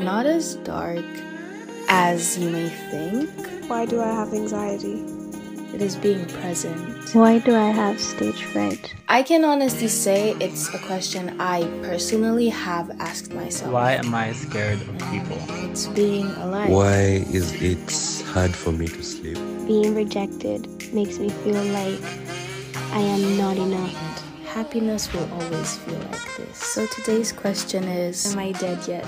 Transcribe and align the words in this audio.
not 0.00 0.26
as 0.26 0.56
dark 0.56 1.04
as 1.88 2.38
you 2.38 2.50
may 2.50 2.68
think. 2.68 3.30
Why 3.68 3.86
do 3.86 4.00
I 4.00 4.08
have 4.08 4.32
anxiety? 4.32 5.04
It 5.74 5.82
is 5.82 5.96
being 5.96 6.24
present. 6.26 7.14
Why 7.14 7.38
do 7.38 7.56
I 7.56 7.70
have 7.70 8.00
stage 8.00 8.44
fright? 8.44 8.94
I 9.08 9.22
can 9.22 9.44
honestly 9.44 9.88
say 9.88 10.36
it's 10.40 10.72
a 10.72 10.78
question 10.78 11.40
I 11.40 11.64
personally 11.82 12.48
have 12.48 12.90
asked 13.00 13.32
myself. 13.32 13.72
Why 13.72 13.92
am 13.94 14.14
I 14.14 14.32
scared 14.32 14.80
of 14.82 14.98
people? 15.10 15.38
It's 15.68 15.88
being 15.88 16.26
alive. 16.36 16.70
Why 16.70 17.24
is 17.32 17.52
it 17.60 18.24
hard 18.28 18.54
for 18.54 18.70
me 18.70 18.86
to 18.86 19.02
sleep? 19.02 19.34
Being 19.66 19.96
rejected 19.96 20.68
makes 20.94 21.18
me 21.18 21.30
feel 21.30 21.62
like 21.72 22.00
I 22.92 23.00
am 23.00 23.36
not 23.36 23.56
enough. 23.56 23.94
And 23.96 24.46
happiness 24.46 25.12
will 25.12 25.28
always 25.32 25.76
feel 25.78 25.98
like 25.98 26.36
this. 26.36 26.56
So 26.56 26.86
today's 26.86 27.32
question 27.32 27.82
is 27.82 28.32
Am 28.32 28.38
I 28.38 28.52
dead 28.52 28.86
yet? 28.86 29.06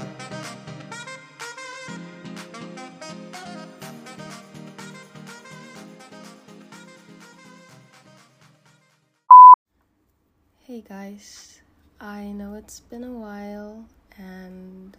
I 12.17 12.33
know 12.33 12.55
it's 12.55 12.81
been 12.81 13.05
a 13.05 13.13
while 13.13 13.85
and 14.17 14.97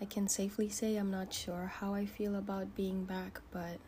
I 0.00 0.04
can 0.04 0.26
safely 0.26 0.68
say 0.68 0.96
I'm 0.96 1.08
not 1.12 1.32
sure 1.32 1.70
how 1.72 1.94
I 1.94 2.06
feel 2.06 2.34
about 2.34 2.74
being 2.74 3.04
back, 3.04 3.40
but 3.52 3.78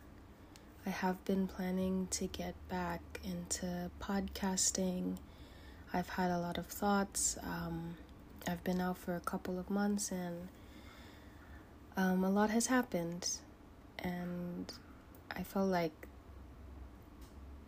I 0.85 0.89
have 0.89 1.25
been 1.25 1.45
planning 1.45 2.07
to 2.11 2.25
get 2.27 2.55
back 2.69 3.01
into 3.25 3.91
podcasting. 3.99 5.17
I've 5.93 6.07
had 6.07 6.31
a 6.31 6.39
lot 6.39 6.57
of 6.57 6.67
thoughts. 6.67 7.37
Um, 7.43 7.97
I've 8.47 8.63
been 8.63 8.79
out 8.79 8.97
for 8.97 9.17
a 9.17 9.19
couple 9.19 9.59
of 9.59 9.69
months 9.69 10.09
and 10.09 10.47
um, 11.97 12.23
a 12.23 12.29
lot 12.29 12.49
has 12.49 12.67
happened, 12.67 13.29
and 13.99 14.71
I 15.35 15.43
felt 15.43 15.67
like 15.67 16.07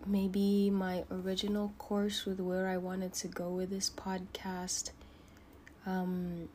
maybe 0.05 0.69
my 0.69 1.03
original 1.11 1.73
course 1.77 2.25
with 2.25 2.39
where 2.39 2.67
I 2.67 2.77
wanted 2.77 3.13
to 3.15 3.27
go 3.27 3.49
with 3.49 3.69
this 3.69 3.89
podcast 3.89 4.91
um, 5.85 6.49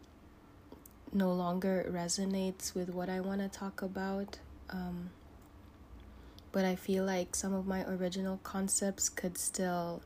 no 1.12 1.32
longer 1.32 1.90
resonates 1.90 2.74
with 2.74 2.90
what 2.90 3.08
I 3.08 3.20
want 3.20 3.40
to 3.40 3.48
talk 3.48 3.82
about. 3.82 4.38
Um, 4.70 5.10
but 6.52 6.64
I 6.64 6.74
feel 6.76 7.04
like 7.04 7.34
some 7.34 7.52
of 7.52 7.66
my 7.66 7.84
original 7.84 8.40
concepts 8.42 9.08
could 9.08 9.38
still 9.38 10.02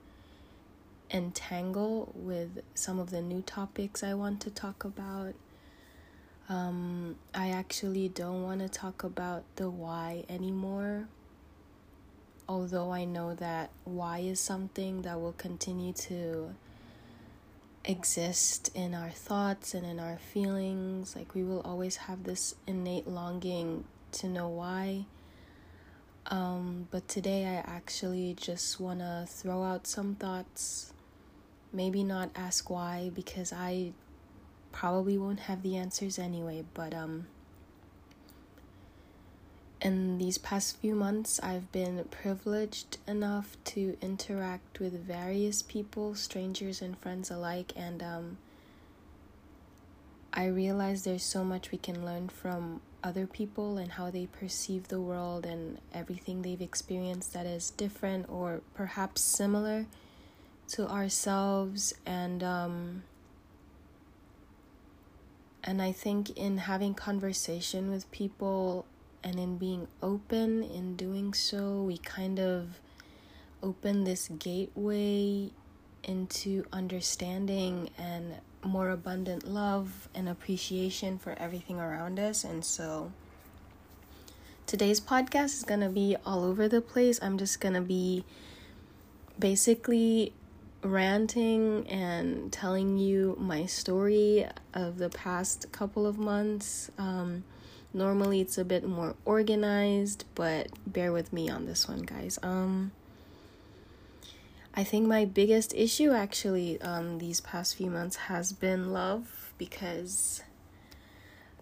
entangle 1.10 2.12
with 2.14 2.62
some 2.74 2.98
of 2.98 3.10
the 3.10 3.22
new 3.22 3.42
topics 3.42 4.02
I 4.02 4.14
want 4.14 4.40
to 4.42 4.50
talk 4.50 4.84
about. 4.84 5.34
Um, 6.48 7.16
I 7.34 7.50
actually 7.50 8.08
don't 8.08 8.42
want 8.42 8.60
to 8.60 8.68
talk 8.68 9.04
about 9.04 9.44
the 9.56 9.70
why 9.70 10.24
anymore 10.28 11.08
although 12.48 12.92
I 12.92 13.04
know 13.04 13.34
that 13.34 13.70
why 13.84 14.18
is 14.18 14.40
something 14.40 15.02
that 15.02 15.20
will 15.20 15.32
continue 15.32 15.92
to 15.92 16.54
exist 17.84 18.70
in 18.74 18.94
our 18.94 19.10
thoughts 19.10 19.74
and 19.74 19.86
in 19.86 19.98
our 19.98 20.16
feelings, 20.16 21.14
like 21.16 21.34
we 21.34 21.42
will 21.42 21.60
always 21.60 21.96
have 21.96 22.24
this 22.24 22.54
innate 22.66 23.06
longing 23.06 23.84
to 24.12 24.28
know 24.28 24.48
why. 24.48 25.04
Um, 26.26 26.88
but 26.90 27.06
today 27.08 27.46
I 27.46 27.56
actually 27.70 28.34
just 28.34 28.80
want 28.80 29.00
to 29.00 29.26
throw 29.28 29.62
out 29.62 29.86
some 29.86 30.14
thoughts. 30.14 30.92
Maybe 31.72 32.04
not 32.04 32.30
ask 32.34 32.70
why 32.70 33.10
because 33.14 33.52
I 33.52 33.92
probably 34.72 35.18
won't 35.18 35.40
have 35.40 35.62
the 35.62 35.76
answers 35.76 36.18
anyway, 36.18 36.64
but 36.72 36.94
um 36.94 37.26
in 39.84 40.16
these 40.16 40.38
past 40.38 40.78
few 40.78 40.94
months, 40.94 41.38
I've 41.42 41.70
been 41.70 42.02
privileged 42.10 42.96
enough 43.06 43.58
to 43.64 43.98
interact 44.00 44.80
with 44.80 45.06
various 45.06 45.60
people, 45.60 46.14
strangers 46.14 46.80
and 46.80 46.98
friends 46.98 47.30
alike, 47.30 47.74
and 47.76 48.02
um, 48.02 48.38
I 50.32 50.46
realize 50.46 51.04
there's 51.04 51.22
so 51.22 51.44
much 51.44 51.70
we 51.70 51.76
can 51.76 52.02
learn 52.02 52.30
from 52.30 52.80
other 53.04 53.26
people 53.26 53.76
and 53.76 53.92
how 53.92 54.10
they 54.10 54.24
perceive 54.24 54.88
the 54.88 55.00
world 55.00 55.44
and 55.44 55.78
everything 55.92 56.40
they've 56.40 56.62
experienced 56.62 57.34
that 57.34 57.44
is 57.44 57.68
different 57.68 58.26
or 58.30 58.62
perhaps 58.72 59.20
similar 59.20 59.84
to 60.68 60.88
ourselves. 60.88 61.92
And 62.06 62.42
um, 62.42 63.02
and 65.62 65.82
I 65.82 65.92
think 65.92 66.30
in 66.38 66.56
having 66.56 66.94
conversation 66.94 67.90
with 67.90 68.10
people 68.10 68.86
and 69.24 69.40
in 69.40 69.56
being 69.56 69.88
open 70.02 70.62
in 70.62 70.94
doing 70.96 71.32
so, 71.32 71.82
we 71.82 71.96
kind 71.98 72.38
of 72.38 72.78
open 73.62 74.04
this 74.04 74.28
gateway 74.28 75.50
into 76.02 76.64
understanding 76.70 77.88
and 77.96 78.34
more 78.62 78.90
abundant 78.90 79.48
love 79.48 80.08
and 80.14 80.28
appreciation 80.28 81.18
for 81.18 81.34
everything 81.38 81.80
around 81.80 82.20
us. 82.20 82.44
And 82.44 82.62
so 82.62 83.12
today's 84.66 85.00
podcast 85.00 85.54
is 85.56 85.64
going 85.64 85.80
to 85.80 85.88
be 85.88 86.16
all 86.26 86.44
over 86.44 86.68
the 86.68 86.82
place. 86.82 87.18
I'm 87.22 87.38
just 87.38 87.60
going 87.60 87.74
to 87.74 87.80
be 87.80 88.24
basically 89.38 90.34
ranting 90.82 91.88
and 91.88 92.52
telling 92.52 92.98
you 92.98 93.36
my 93.40 93.64
story 93.64 94.46
of 94.74 94.98
the 94.98 95.08
past 95.08 95.72
couple 95.72 96.06
of 96.06 96.18
months. 96.18 96.90
Um, 96.98 97.44
Normally 97.94 98.40
it's 98.40 98.58
a 98.58 98.64
bit 98.64 98.84
more 98.86 99.14
organized, 99.24 100.24
but 100.34 100.66
bear 100.84 101.12
with 101.12 101.32
me 101.32 101.48
on 101.48 101.64
this 101.64 101.88
one, 101.88 102.02
guys. 102.02 102.38
Um 102.42 102.90
I 104.74 104.82
think 104.82 105.06
my 105.06 105.24
biggest 105.24 105.72
issue 105.74 106.10
actually 106.10 106.80
um 106.82 107.18
these 107.18 107.40
past 107.40 107.76
few 107.76 107.90
months 107.90 108.16
has 108.16 108.52
been 108.52 108.92
love 108.92 109.54
because 109.56 110.42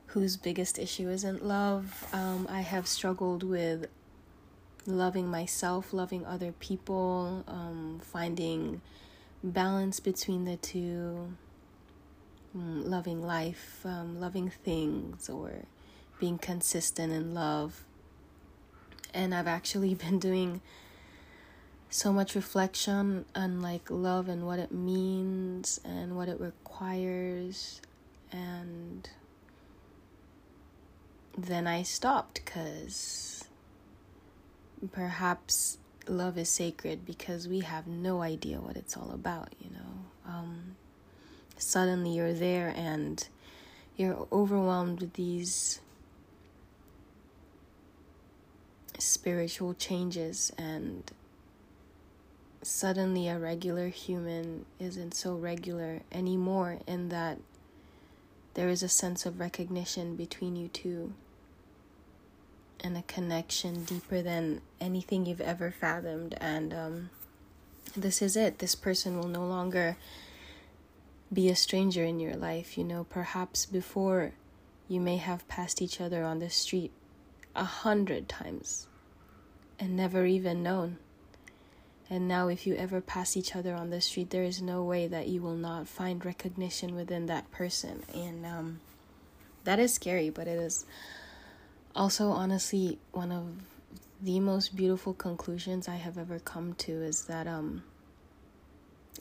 whose 0.07 0.37
biggest 0.39 0.79
issue 0.79 1.09
isn't 1.11 1.45
love? 1.45 2.07
Um 2.13 2.49
I 2.51 2.63
have 2.63 2.87
struggled 2.89 3.43
with 3.43 3.87
loving 4.87 5.29
myself, 5.29 5.93
loving 5.93 6.25
other 6.25 6.53
people, 6.53 7.45
um 7.47 8.01
finding 8.03 8.81
balance 9.45 10.01
between 10.01 10.45
the 10.45 10.57
two, 10.57 11.33
mm, 12.57 12.89
loving 12.89 13.23
life, 13.23 13.85
um, 13.85 14.21
loving 14.21 14.51
things, 14.51 15.29
or 15.29 15.65
being 16.23 16.39
consistent 16.39 17.13
in 17.13 17.35
love. 17.35 17.83
And 19.13 19.35
I've 19.35 19.49
actually 19.49 19.93
been 20.07 20.21
doing 20.21 20.61
so 21.91 22.13
much 22.13 22.37
reflection 22.37 23.25
on 23.35 23.61
like 23.61 23.91
love 23.91 24.29
and 24.29 24.47
what 24.47 24.61
it 24.61 24.71
means 24.71 25.81
and 25.85 26.17
what 26.17 26.29
it 26.29 26.41
requires 26.41 27.83
and 28.31 29.11
then 31.37 31.67
I 31.67 31.83
stopped 31.83 32.47
cuz 32.47 33.45
perhaps 34.93 35.77
love 36.07 36.39
is 36.39 36.49
sacred 36.49 37.05
because 37.05 37.47
we 37.47 37.61
have 37.61 37.87
no 37.87 38.23
idea 38.23 38.59
what 38.59 38.77
it's 38.77 38.97
all 38.97 39.11
about, 39.11 39.53
you 39.61 39.71
know. 39.71 39.93
Um, 40.33 40.77
suddenly 41.59 42.15
you're 42.15 42.33
there 42.33 42.73
and 42.75 43.29
you're 43.97 44.27
overwhelmed 44.33 45.01
with 45.01 45.13
these 45.13 45.82
spiritual 49.03 49.75
changes 49.75 50.53
and 50.57 51.11
suddenly 52.63 53.29
a 53.29 53.39
regular 53.39 53.89
human 53.89 54.65
isn't 54.79 55.15
so 55.15 55.35
regular 55.35 56.01
anymore 56.13 56.79
in 56.87 57.09
that 57.09 57.39
there 58.55 58.69
is 58.69 58.83
a 58.83 58.89
sense 58.89 59.27
of 59.27 59.41
recognition 59.41 60.15
between 60.15 60.57
you 60.57 60.69
two 60.69 61.13
and 62.85 62.97
a 62.97 63.03
connection 63.03 63.85
deeper 63.85 64.23
than 64.23 64.61
anything 64.81 65.25
you've 65.25 65.41
ever 65.41 65.71
fathomed. 65.71 66.35
And 66.41 66.75
um, 66.75 67.11
this 67.97 68.21
is 68.21 68.37
it. 68.37 68.59
This 68.59 68.75
person 68.75 69.19
will 69.19 69.29
no 69.29 69.47
longer 69.47 69.97
be 71.33 71.49
a 71.49 71.57
stranger 71.57 72.05
in 72.05 72.21
your 72.21 72.35
life. 72.35 72.77
You 72.77 72.85
know 72.85 73.05
perhaps 73.05 73.65
before 73.67 74.33
you 74.89 75.01
may 75.01 75.17
have 75.17 75.49
passed 75.49 75.81
each 75.81 76.01
other 76.01 76.25
on 76.25 76.41
the 76.41 76.51
street 76.51 76.93
a 77.55 77.65
hundred 77.65 78.29
times 78.29 78.87
and 79.83 79.97
never 79.97 80.25
even 80.25 80.63
known. 80.63 80.97
And 82.09 82.29
now, 82.29 82.47
if 82.47 82.69
you 82.69 82.77
ever 82.77 83.01
pass 83.01 83.37
each 83.37 83.57
other 83.57 83.75
on 83.75 83.91
the 83.91 84.01
street, 84.01 84.31
there 84.31 84.45
is 84.45 84.63
no 84.63 84.85
way 84.85 85.09
that 85.09 85.27
you 85.27 85.43
will 85.43 85.57
not 85.57 85.89
find 85.89 86.25
recognition 86.25 86.95
within 86.95 87.27
that 87.27 87.51
person. 87.51 88.05
And 88.15 88.47
um, 88.47 88.81
that 89.65 89.81
is 89.81 89.93
scary, 89.93 90.31
but 90.31 90.47
it 90.47 90.59
is 90.59 90.87
also, 91.97 92.29
honestly, 92.29 92.99
one 93.11 93.33
of 93.33 93.47
the 94.23 94.39
most 94.39 94.77
beautiful 94.77 95.15
conclusions 95.15 95.89
I 95.89 95.97
have 95.97 96.17
ever 96.17 96.39
come 96.39 96.75
to 96.75 96.93
is 97.03 97.25
that 97.25 97.49
um, 97.49 97.83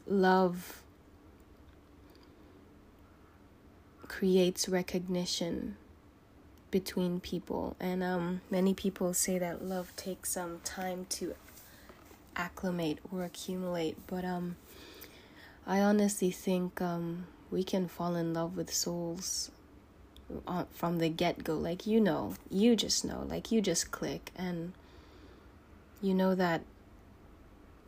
love 0.05 0.83
creates 4.07 4.69
recognition 4.69 5.77
between 6.71 7.19
people. 7.19 7.75
And 7.79 8.01
um, 8.01 8.41
many 8.49 8.73
people 8.73 9.13
say 9.13 9.37
that 9.37 9.63
love 9.63 9.95
takes 9.95 10.31
some 10.31 10.59
time 10.63 11.05
to 11.11 11.35
acclimate 12.35 12.99
or 13.11 13.23
accumulate. 13.23 13.97
But 14.07 14.25
um, 14.25 14.55
I 15.67 15.81
honestly 15.81 16.31
think 16.31 16.81
um, 16.81 17.27
we 17.51 17.63
can 17.63 17.87
fall 17.87 18.15
in 18.15 18.33
love 18.33 18.57
with 18.57 18.73
souls 18.73 19.51
from 20.71 20.99
the 20.99 21.09
get 21.09 21.43
go. 21.43 21.55
Like, 21.55 21.85
you 21.85 21.99
know, 21.99 22.35
you 22.49 22.75
just 22.75 23.03
know, 23.05 23.25
like, 23.27 23.51
you 23.51 23.61
just 23.61 23.91
click, 23.91 24.31
and 24.37 24.73
you 26.01 26.13
know 26.13 26.35
that 26.35 26.61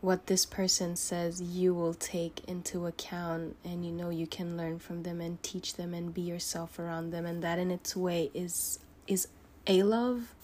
what 0.03 0.27
this 0.27 0.45
person 0.45 0.97
says 0.97 1.41
you 1.41 1.73
will 1.73 1.93
take 1.93 2.41
into 2.45 2.85
account 2.85 3.55
and 3.63 3.85
you 3.85 3.91
know 3.91 4.09
you 4.09 4.27
can 4.27 4.57
learn 4.57 4.77
from 4.77 5.03
them 5.03 5.21
and 5.21 5.41
teach 5.41 5.75
them 5.75 5.93
and 5.93 6.13
be 6.13 6.19
yourself 6.19 6.77
around 6.77 7.11
them 7.11 7.25
and 7.25 7.41
that 7.41 7.57
in 7.57 7.71
its 7.71 7.95
way 7.95 8.29
is 8.33 8.79
is 9.07 9.29
a 9.65 9.81
love. 9.81 10.35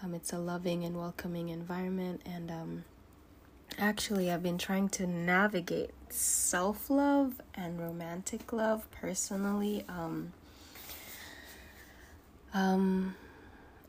Um 0.00 0.14
it's 0.14 0.32
a 0.32 0.38
loving 0.38 0.84
and 0.84 0.96
welcoming 0.96 1.48
environment 1.48 2.20
and 2.24 2.48
um 2.52 2.84
actually 3.80 4.30
I've 4.30 4.44
been 4.44 4.58
trying 4.58 4.90
to 4.90 5.08
navigate 5.08 5.90
self-love 6.08 7.40
and 7.52 7.80
romantic 7.80 8.52
love 8.52 8.88
personally 8.92 9.84
um 9.88 10.32
um 12.54 13.16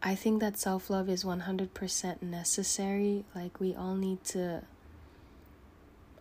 I 0.02 0.16
think 0.16 0.42
that 0.42 0.58
self 0.58 0.90
love 0.90 1.10
is 1.10 1.24
100% 1.24 2.22
necessary. 2.22 3.26
Like, 3.36 3.60
we 3.60 3.76
all 3.76 3.96
need 3.96 4.24
to 4.26 4.64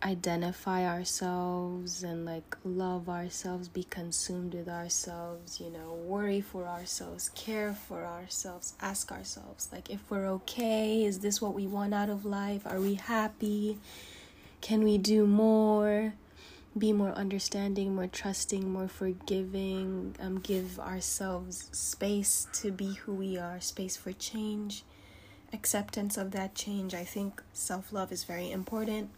identify 0.02 0.86
ourselves 0.86 2.02
and 2.02 2.24
like 2.24 2.56
love 2.64 3.08
ourselves, 3.08 3.68
be 3.68 3.82
consumed 3.84 4.54
with 4.54 4.68
ourselves, 4.68 5.60
you 5.60 5.70
know, 5.70 5.94
worry 5.94 6.40
for 6.40 6.66
ourselves, 6.66 7.30
care 7.30 7.72
for 7.72 8.04
ourselves, 8.04 8.74
ask 8.80 9.10
ourselves, 9.10 9.68
like, 9.72 9.90
if 9.90 10.00
we're 10.10 10.26
okay, 10.26 11.04
is 11.04 11.20
this 11.20 11.40
what 11.40 11.54
we 11.54 11.66
want 11.66 11.94
out 11.94 12.10
of 12.10 12.24
life? 12.24 12.62
Are 12.66 12.80
we 12.80 12.94
happy? 12.94 13.78
Can 14.60 14.82
we 14.82 14.98
do 14.98 15.26
more? 15.26 16.14
Be 16.78 16.92
more 16.92 17.12
understanding, 17.12 17.94
more 17.94 18.06
trusting, 18.06 18.70
more 18.70 18.88
forgiving, 18.88 20.14
um, 20.20 20.38
give 20.40 20.78
ourselves 20.78 21.68
space 21.72 22.46
to 22.52 22.70
be 22.70 22.94
who 22.94 23.14
we 23.14 23.38
are, 23.38 23.60
space 23.60 23.96
for 23.96 24.12
change, 24.12 24.82
acceptance 25.52 26.18
of 26.18 26.32
that 26.32 26.54
change. 26.54 26.94
I 26.94 27.04
think 27.04 27.42
self 27.52 27.92
love 27.92 28.12
is 28.12 28.24
very 28.24 28.50
important. 28.50 29.10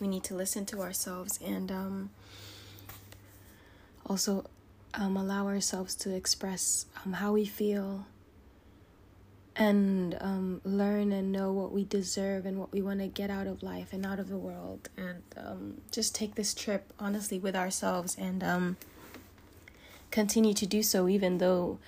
We 0.00 0.08
need 0.08 0.24
to 0.24 0.34
listen 0.34 0.66
to 0.66 0.80
ourselves 0.80 1.38
and 1.44 1.70
um, 1.70 2.10
also 4.04 4.44
um, 4.94 5.16
allow 5.16 5.46
ourselves 5.46 5.94
to 5.96 6.14
express 6.14 6.86
um, 7.04 7.14
how 7.14 7.32
we 7.32 7.44
feel 7.46 8.06
and 9.56 10.16
um, 10.20 10.60
learn 10.64 11.12
and 11.12 11.30
know 11.30 11.52
what 11.52 11.72
we 11.72 11.84
deserve 11.84 12.46
and 12.46 12.58
what 12.58 12.72
we 12.72 12.80
want 12.80 13.00
to 13.00 13.06
get 13.06 13.30
out 13.30 13.46
of 13.46 13.62
life 13.62 13.92
and 13.92 14.06
out 14.06 14.18
of 14.18 14.28
the 14.28 14.38
world 14.38 14.88
and 14.96 15.22
um, 15.36 15.80
just 15.90 16.14
take 16.14 16.34
this 16.34 16.54
trip 16.54 16.92
honestly 16.98 17.38
with 17.38 17.54
ourselves 17.54 18.16
and 18.18 18.42
um, 18.42 18.76
continue 20.10 20.54
to 20.54 20.66
do 20.66 20.82
so 20.82 21.08
even 21.08 21.38
though 21.38 21.78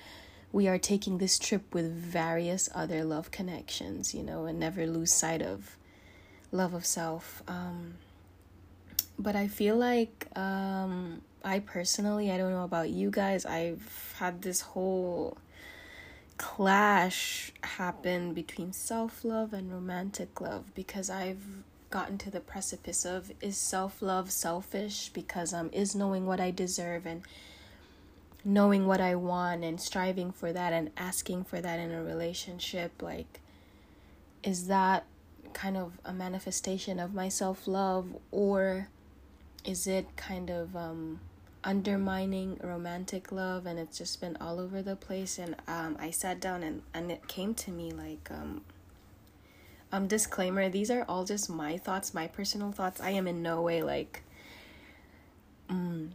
we 0.51 0.67
are 0.67 0.77
taking 0.77 1.17
this 1.17 1.39
trip 1.39 1.73
with 1.73 1.91
various 1.91 2.69
other 2.75 3.03
love 3.03 3.31
connections 3.31 4.13
you 4.13 4.21
know 4.21 4.45
and 4.45 4.59
never 4.59 4.85
lose 4.85 5.11
sight 5.11 5.41
of 5.41 5.75
love 6.51 6.73
of 6.73 6.85
self. 6.85 7.43
Um, 7.47 7.95
but 9.17 9.35
i 9.35 9.47
feel 9.47 9.75
like 9.75 10.27
um, 10.35 11.21
i 11.43 11.59
personally 11.59 12.31
i 12.31 12.37
don't 12.37 12.51
know 12.51 12.63
about 12.63 12.89
you 12.89 13.09
guys 13.09 13.45
i've 13.45 14.13
had 14.17 14.41
this 14.41 14.61
whole 14.61 15.37
clash 16.37 17.51
happen 17.63 18.33
between 18.33 18.73
self 18.73 19.23
love 19.23 19.53
and 19.53 19.71
romantic 19.71 20.41
love 20.41 20.73
because 20.75 21.09
I've 21.09 21.63
gotten 21.89 22.17
to 22.17 22.31
the 22.31 22.41
precipice 22.41 23.05
of 23.05 23.31
is 23.41 23.57
self 23.57 24.01
love 24.01 24.31
selfish 24.31 25.09
because 25.13 25.53
um 25.53 25.69
is 25.71 25.95
knowing 25.95 26.25
what 26.25 26.39
I 26.39 26.51
deserve 26.51 27.05
and 27.05 27.21
knowing 28.43 28.85
what 28.85 29.01
I 29.01 29.15
want 29.15 29.63
and 29.63 29.79
striving 29.79 30.31
for 30.31 30.53
that 30.53 30.73
and 30.73 30.91
asking 30.97 31.45
for 31.45 31.61
that 31.61 31.79
in 31.79 31.91
a 31.91 32.03
relationship? 32.03 33.01
Like 33.01 33.39
is 34.43 34.67
that 34.67 35.05
kind 35.53 35.77
of 35.77 35.93
a 36.03 36.13
manifestation 36.13 36.99
of 36.99 37.13
my 37.13 37.29
self 37.29 37.67
love 37.67 38.07
or 38.31 38.89
is 39.63 39.87
it 39.87 40.05
kind 40.15 40.49
of 40.49 40.75
um 40.75 41.19
undermining 41.65 42.59
romantic 42.63 43.31
love 43.31 43.65
and 43.65 43.79
it's 43.79 43.97
just 43.97 44.21
been 44.21 44.37
all 44.39 44.59
over 44.59 44.81
the 44.81 44.95
place. 44.95 45.37
And 45.39 45.55
um, 45.67 45.97
i 45.99 46.11
sat 46.11 46.39
down 46.39 46.63
and, 46.63 46.83
and 46.93 47.11
it 47.11 47.27
came 47.27 47.53
to 47.55 47.71
me 47.71 47.91
like 47.91 48.29
um, 48.31 48.61
um 49.91 50.07
disclaimer 50.07 50.69
these 50.69 50.89
are 50.89 51.05
all 51.09 51.25
just 51.25 51.49
my 51.49 51.77
thoughts 51.77 52.13
my 52.13 52.27
personal 52.27 52.71
thoughts. 52.71 53.01
I 53.01 53.09
am 53.09 53.27
in 53.27 53.41
no 53.41 53.61
way 53.61 53.81
like 53.81 54.21
um, 55.67 56.11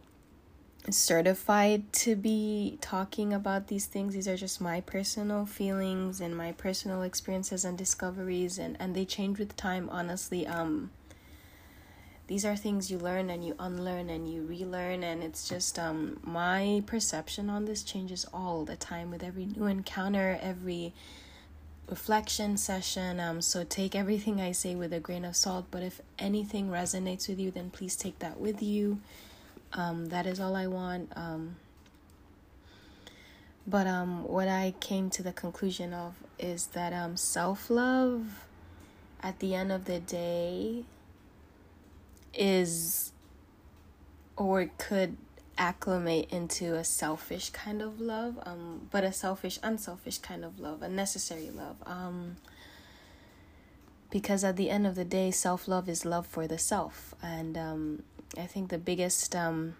certified 0.89 1.91
to 1.93 2.15
be 2.15 2.77
talking 2.81 3.33
about 3.33 3.67
these 3.67 3.85
things. 3.85 4.13
These 4.13 4.27
are 4.27 4.37
just 4.37 4.61
my 4.61 4.81
personal 4.81 5.45
feelings 5.45 6.21
and 6.21 6.35
my 6.35 6.53
personal 6.53 7.01
experiences 7.03 7.65
and 7.65 7.77
discoveries 7.77 8.57
and 8.57 8.77
and 8.79 8.95
they 8.95 9.05
change 9.05 9.37
with 9.37 9.55
time 9.55 9.89
honestly. 9.91 10.47
Um 10.47 10.91
these 12.31 12.45
are 12.45 12.55
things 12.55 12.89
you 12.89 12.97
learn 12.97 13.29
and 13.29 13.43
you 13.43 13.53
unlearn 13.59 14.09
and 14.09 14.31
you 14.31 14.41
relearn 14.43 15.03
and 15.03 15.21
it's 15.21 15.49
just 15.49 15.77
um 15.77 16.17
my 16.23 16.81
perception 16.85 17.49
on 17.49 17.65
this 17.65 17.83
changes 17.83 18.25
all 18.33 18.63
the 18.63 18.77
time 18.77 19.11
with 19.11 19.21
every 19.21 19.45
new 19.45 19.65
encounter 19.65 20.39
every 20.41 20.93
reflection 21.89 22.55
session 22.55 23.19
um 23.19 23.41
so 23.41 23.65
take 23.65 23.93
everything 23.95 24.39
i 24.39 24.49
say 24.49 24.73
with 24.73 24.93
a 24.93 24.99
grain 25.01 25.25
of 25.25 25.35
salt 25.35 25.65
but 25.71 25.83
if 25.83 25.99
anything 26.17 26.69
resonates 26.69 27.27
with 27.27 27.37
you 27.37 27.51
then 27.51 27.69
please 27.69 27.97
take 27.97 28.17
that 28.19 28.39
with 28.39 28.63
you. 28.63 29.01
Um 29.73 30.05
that 30.05 30.25
is 30.25 30.39
all 30.39 30.55
i 30.55 30.67
want 30.67 31.11
um 31.17 31.57
but 33.67 33.87
um 33.87 34.23
what 34.23 34.47
i 34.47 34.73
came 34.79 35.09
to 35.09 35.21
the 35.21 35.33
conclusion 35.33 35.93
of 35.93 36.13
is 36.39 36.67
that 36.67 36.93
um 36.93 37.17
self 37.17 37.69
love 37.69 38.45
at 39.21 39.39
the 39.39 39.53
end 39.53 39.69
of 39.73 39.83
the 39.83 39.99
day 39.99 40.85
is 42.33 43.11
or 44.37 44.69
could 44.77 45.17
acclimate 45.57 46.29
into 46.31 46.75
a 46.75 46.83
selfish 46.83 47.49
kind 47.51 47.81
of 47.81 47.99
love 47.99 48.39
um 48.45 48.87
but 48.89 49.03
a 49.03 49.11
selfish 49.11 49.59
unselfish 49.61 50.17
kind 50.17 50.43
of 50.43 50.59
love 50.59 50.81
a 50.81 50.89
necessary 50.89 51.51
love 51.51 51.75
um 51.85 52.37
because 54.09 54.43
at 54.43 54.55
the 54.55 54.69
end 54.69 54.87
of 54.87 54.95
the 54.95 55.05
day 55.05 55.29
self-love 55.29 55.87
is 55.87 56.05
love 56.05 56.25
for 56.25 56.47
the 56.47 56.57
self 56.57 57.13
and 57.21 57.57
um 57.57 58.01
i 58.37 58.45
think 58.45 58.69
the 58.69 58.77
biggest 58.77 59.35
um 59.35 59.75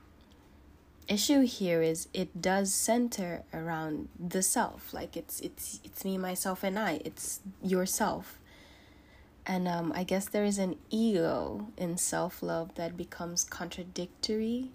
issue 1.08 1.42
here 1.42 1.82
is 1.82 2.08
it 2.14 2.42
does 2.42 2.74
center 2.74 3.44
around 3.54 4.08
the 4.20 4.42
self 4.42 4.94
like 4.94 5.18
it's 5.18 5.40
it's 5.42 5.80
it's 5.84 6.06
me 6.06 6.18
myself 6.18 6.64
and 6.64 6.78
i 6.78 7.02
it's 7.04 7.40
yourself 7.64 8.38
and 9.52 9.68
um, 9.68 9.92
I 9.94 10.06
guess 10.06 10.30
there 10.30 10.46
is 10.46 10.58
an 10.58 10.78
ego 10.90 11.68
in 11.76 11.98
self 11.98 12.42
love 12.42 12.76
that 12.76 12.96
becomes 12.96 13.44
contradictory 13.44 14.70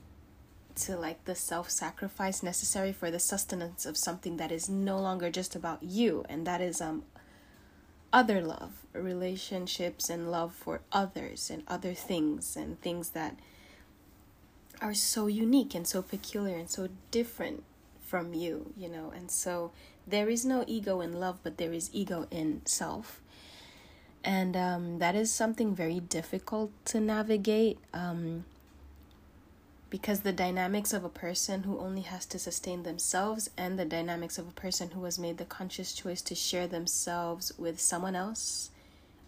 to 0.75 0.99
like 0.99 1.25
the 1.25 1.35
self 1.35 1.71
sacrifice 1.71 2.42
necessary 2.42 2.92
for 2.92 3.11
the 3.11 3.18
sustenance 3.18 3.87
of 3.87 3.97
something 3.97 4.37
that 4.37 4.52
is 4.52 4.68
no 4.68 4.99
longer 4.99 5.30
just 5.30 5.56
about 5.56 5.83
you, 5.83 6.26
and 6.28 6.47
that 6.47 6.61
is 6.61 6.83
um 6.83 7.04
other 8.12 8.42
love, 8.42 8.85
relationships 8.92 10.11
and 10.11 10.30
love 10.30 10.52
for 10.52 10.83
others 10.92 11.49
and 11.49 11.62
other 11.66 11.95
things 11.95 12.54
and 12.54 12.78
things 12.83 13.11
that 13.11 13.38
are 14.83 14.92
so 14.92 15.26
unique 15.26 15.75
and 15.75 15.87
so 15.87 16.02
peculiar 16.02 16.59
and 16.59 16.68
so 16.68 16.90
different 17.11 17.64
from 18.02 18.35
you, 18.35 18.75
you 18.76 18.90
know. 18.90 19.11
And 19.16 19.30
so 19.30 19.73
there 20.06 20.28
is 20.28 20.45
no 20.45 20.64
ego 20.66 21.00
in 21.00 21.18
love, 21.18 21.38
but 21.42 21.56
there 21.56 21.73
is 21.73 21.88
ego 21.95 22.26
in 22.30 22.61
self 22.66 23.23
and 24.26 24.56
um, 24.56 24.99
that 24.99 25.14
is 25.14 25.30
something 25.30 25.75
very 25.75 26.00
difficult 26.00 26.73
to 26.87 27.00
navigate 27.00 27.78
um, 27.95 28.45
because 29.88 30.21
the 30.21 30.33
dynamics 30.33 30.92
of 30.92 31.04
a 31.04 31.09
person 31.09 31.62
who 31.62 31.78
only 31.78 32.00
has 32.02 32.26
to 32.26 32.38
sustain 32.38 32.83
themselves 32.83 33.49
and 33.56 33.78
the 33.78 33.85
dynamics 33.85 34.37
of 34.37 34.49
a 34.49 34.52
person 34.52 34.90
who 34.90 35.04
has 35.04 35.16
made 35.16 35.38
the 35.38 35.45
conscious 35.45 35.92
choice 35.92 36.21
to 36.23 36.35
share 36.35 36.66
themselves 36.66 37.52
with 37.56 37.80
someone 37.80 38.16
else 38.16 38.71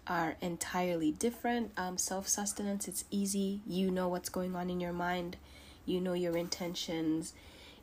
are 0.08 0.36
entirely 0.40 1.12
different. 1.12 1.70
Um, 1.76 1.96
self-sustenance 1.96 2.88
it's 2.88 3.04
easy. 3.12 3.60
You 3.68 3.92
know 3.92 4.08
what's 4.08 4.28
going 4.28 4.56
on 4.56 4.68
in 4.68 4.80
your 4.80 4.92
mind. 4.92 5.36
You 5.86 6.00
know 6.00 6.14
your 6.14 6.36
intentions. 6.36 7.34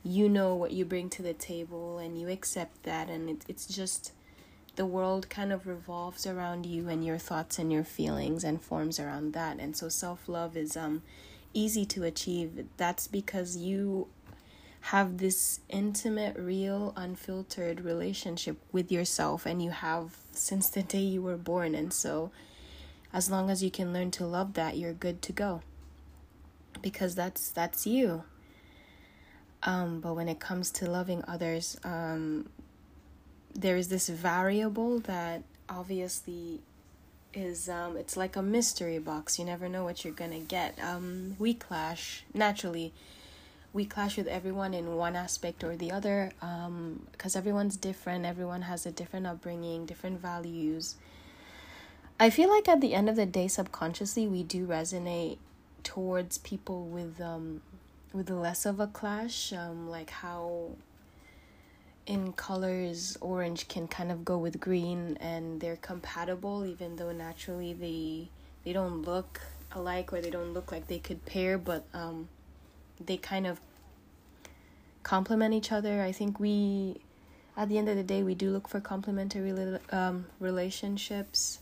You 0.03 0.27
know 0.27 0.53
what 0.53 0.71
you 0.71 0.83
bring 0.83 1.09
to 1.11 1.21
the 1.21 1.33
table 1.33 1.97
and 1.97 2.19
you 2.19 2.27
accept 2.27 2.83
that. 2.83 3.09
And 3.09 3.29
it, 3.29 3.45
it's 3.47 3.67
just 3.67 4.11
the 4.75 4.85
world 4.85 5.29
kind 5.29 5.51
of 5.51 5.67
revolves 5.67 6.25
around 6.25 6.65
you 6.65 6.89
and 6.89 7.05
your 7.05 7.17
thoughts 7.17 7.57
and 7.59 7.71
your 7.71 7.83
feelings 7.83 8.43
and 8.43 8.61
forms 8.61 8.99
around 8.99 9.33
that 9.33 9.59
and 9.59 9.75
so 9.75 9.89
self-love 9.89 10.55
is 10.57 10.75
um 10.75 11.01
easy 11.53 11.85
to 11.85 12.03
achieve 12.03 12.65
that's 12.77 13.07
because 13.07 13.55
you 13.55 14.07
have 14.89 15.17
this 15.17 15.61
intimate, 15.67 16.37
real, 16.37 16.93
unfiltered 16.95 17.81
relationship 17.81 18.55
with 18.71 18.91
yourself, 18.91 19.47
and 19.47 19.59
you 19.59 19.71
have 19.71 20.15
since 20.31 20.69
the 20.69 20.83
day 20.83 20.99
you 20.99 21.23
were 21.23 21.37
born. 21.37 21.73
And 21.73 21.91
so, 21.91 22.29
as 23.11 23.31
long 23.31 23.49
as 23.49 23.63
you 23.63 23.71
can 23.71 23.93
learn 23.93 24.11
to 24.11 24.27
love 24.27 24.53
that, 24.53 24.77
you're 24.77 24.93
good 24.93 25.23
to 25.23 25.31
go. 25.31 25.63
Because 26.83 27.15
that's 27.15 27.49
that's 27.49 27.87
you. 27.87 28.25
Um, 29.63 30.01
but 30.01 30.13
when 30.13 30.29
it 30.29 30.39
comes 30.39 30.69
to 30.73 30.87
loving 30.87 31.23
others, 31.27 31.79
um, 31.83 32.49
there 33.55 33.77
is 33.77 33.87
this 33.87 34.09
variable 34.09 34.99
that 34.99 35.43
obviously 35.69 36.59
is 37.33 37.67
um, 37.67 37.97
it's 37.97 38.15
like 38.15 38.35
a 38.35 38.41
mystery 38.41 38.99
box. 38.99 39.39
You 39.39 39.45
never 39.45 39.67
know 39.67 39.83
what 39.83 40.03
you're 40.03 40.13
gonna 40.13 40.39
get. 40.39 40.77
Um, 40.81 41.35
we 41.39 41.53
clash 41.53 42.23
naturally. 42.33 42.93
We 43.73 43.85
clash 43.85 44.15
with 44.15 44.27
everyone 44.27 44.73
in 44.73 44.95
one 44.95 45.15
aspect 45.15 45.63
or 45.63 45.75
the 45.75 45.91
other 45.91 46.31
because 47.11 47.35
um, 47.35 47.39
everyone's 47.39 47.75
different. 47.75 48.25
Everyone 48.25 48.63
has 48.63 48.85
a 48.85 48.91
different 48.91 49.27
upbringing, 49.27 49.85
different 49.85 50.21
values. 50.21 50.95
I 52.17 52.29
feel 52.29 52.49
like 52.49 52.69
at 52.69 52.79
the 52.79 52.93
end 52.93 53.09
of 53.09 53.17
the 53.17 53.25
day, 53.25 53.49
subconsciously, 53.49 54.27
we 54.27 54.43
do 54.43 54.65
resonate 54.65 55.37
towards 55.83 56.37
people 56.37 56.85
with 56.85 57.19
um, 57.19 57.61
with 58.13 58.29
less 58.29 58.65
of 58.65 58.79
a 58.79 58.87
clash, 58.87 59.51
um, 59.51 59.89
like 59.89 60.09
how 60.09 60.71
in 62.05 62.31
colors 62.33 63.17
orange 63.21 63.67
can 63.67 63.87
kind 63.87 64.11
of 64.11 64.23
go 64.23 64.37
with 64.37 64.59
green 64.59 65.17
and 65.19 65.59
they're 65.59 65.77
compatible 65.77 66.63
even 66.65 66.95
though 66.97 67.11
naturally 67.11 67.73
they 67.73 68.27
they 68.63 68.71
don't 68.71 69.01
look 69.01 69.41
alike 69.71 70.13
or 70.13 70.21
they 70.21 70.29
don't 70.29 70.53
look 70.53 70.71
like 70.71 70.87
they 70.87 70.99
could 70.99 71.25
pair 71.25 71.57
but 71.57 71.83
um 71.93 72.27
they 73.03 73.17
kind 73.17 73.45
of 73.47 73.59
complement 75.05 75.53
each 75.53 75.71
other. 75.71 76.01
I 76.01 76.11
think 76.11 76.39
we 76.39 76.99
at 77.55 77.69
the 77.69 77.77
end 77.77 77.87
of 77.87 77.95
the 77.95 78.03
day 78.03 78.23
we 78.23 78.35
do 78.35 78.51
look 78.51 78.67
for 78.67 78.81
complementary 78.81 79.51
um 79.91 80.25
relationships. 80.39 81.59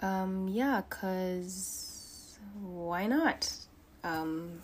Um 0.00 0.48
yeah 0.48 0.82
cuz 0.88 2.38
why 2.62 3.06
not? 3.06 3.52
Um 4.04 4.62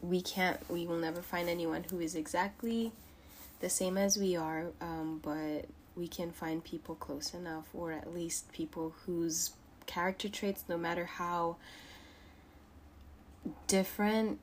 we 0.00 0.20
can't 0.20 0.58
we 0.70 0.86
will 0.86 0.98
never 0.98 1.22
find 1.22 1.48
anyone 1.48 1.84
who 1.90 2.00
is 2.00 2.14
exactly 2.14 2.92
the 3.60 3.68
same 3.68 3.96
as 3.96 4.16
we 4.16 4.36
are 4.36 4.66
um, 4.80 5.20
but 5.22 5.66
we 5.94 6.08
can 6.08 6.30
find 6.30 6.64
people 6.64 6.94
close 6.94 7.34
enough 7.34 7.66
or 7.74 7.92
at 7.92 8.14
least 8.14 8.50
people 8.52 8.94
whose 9.04 9.52
character 9.86 10.28
traits 10.28 10.64
no 10.68 10.78
matter 10.78 11.04
how 11.04 11.56
different 13.66 14.38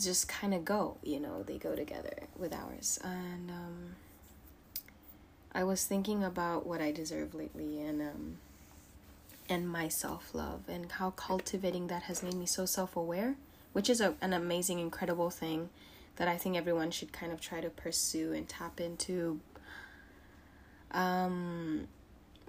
just 0.00 0.28
kind 0.28 0.54
of 0.54 0.64
go 0.64 0.96
you 1.02 1.20
know 1.20 1.42
they 1.42 1.58
go 1.58 1.74
together 1.74 2.14
with 2.36 2.54
ours. 2.54 2.98
And 3.02 3.50
um, 3.50 3.94
i 5.52 5.64
was 5.64 5.84
thinking 5.84 6.22
about 6.24 6.66
what 6.66 6.80
i 6.80 6.92
deserve 6.92 7.34
lately 7.34 7.80
and 7.80 8.00
um, 8.02 8.36
and 9.48 9.68
my 9.68 9.88
self-love 9.88 10.62
and 10.68 10.92
how 10.92 11.10
cultivating 11.10 11.86
that 11.88 12.02
has 12.02 12.22
made 12.22 12.34
me 12.34 12.46
so 12.46 12.66
self-aware 12.66 13.36
which 13.72 13.88
is 13.88 14.00
a, 14.00 14.14
an 14.20 14.32
amazing, 14.32 14.78
incredible 14.78 15.30
thing 15.30 15.70
that 16.16 16.28
I 16.28 16.36
think 16.36 16.56
everyone 16.56 16.90
should 16.90 17.12
kind 17.12 17.32
of 17.32 17.40
try 17.40 17.60
to 17.60 17.70
pursue 17.70 18.32
and 18.32 18.48
tap 18.48 18.80
into. 18.80 19.40
Um, 20.90 21.88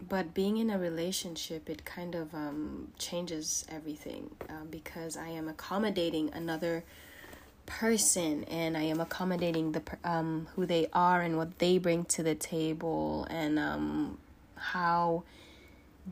but 0.08 0.34
being 0.34 0.58
in 0.58 0.70
a 0.70 0.80
relationship, 0.80 1.70
it 1.70 1.86
kind 1.86 2.16
of 2.16 2.34
um, 2.34 2.90
changes 2.98 3.66
everything 3.70 4.32
um, 4.50 4.68
because 4.72 5.18
I 5.18 5.30
am 5.30 5.48
accommodating 5.48 6.32
another 6.34 6.84
person 7.70 8.44
and 8.46 8.76
I 8.76 8.82
am 8.82 9.00
accommodating 9.00 9.74
the 9.74 9.84
um 10.04 10.48
who 10.56 10.66
they 10.66 10.88
are 10.92 11.22
and 11.22 11.38
what 11.38 11.60
they 11.60 11.78
bring 11.78 12.04
to 12.06 12.24
the 12.24 12.34
table 12.34 13.28
and 13.30 13.60
um 13.60 14.18
how 14.56 15.24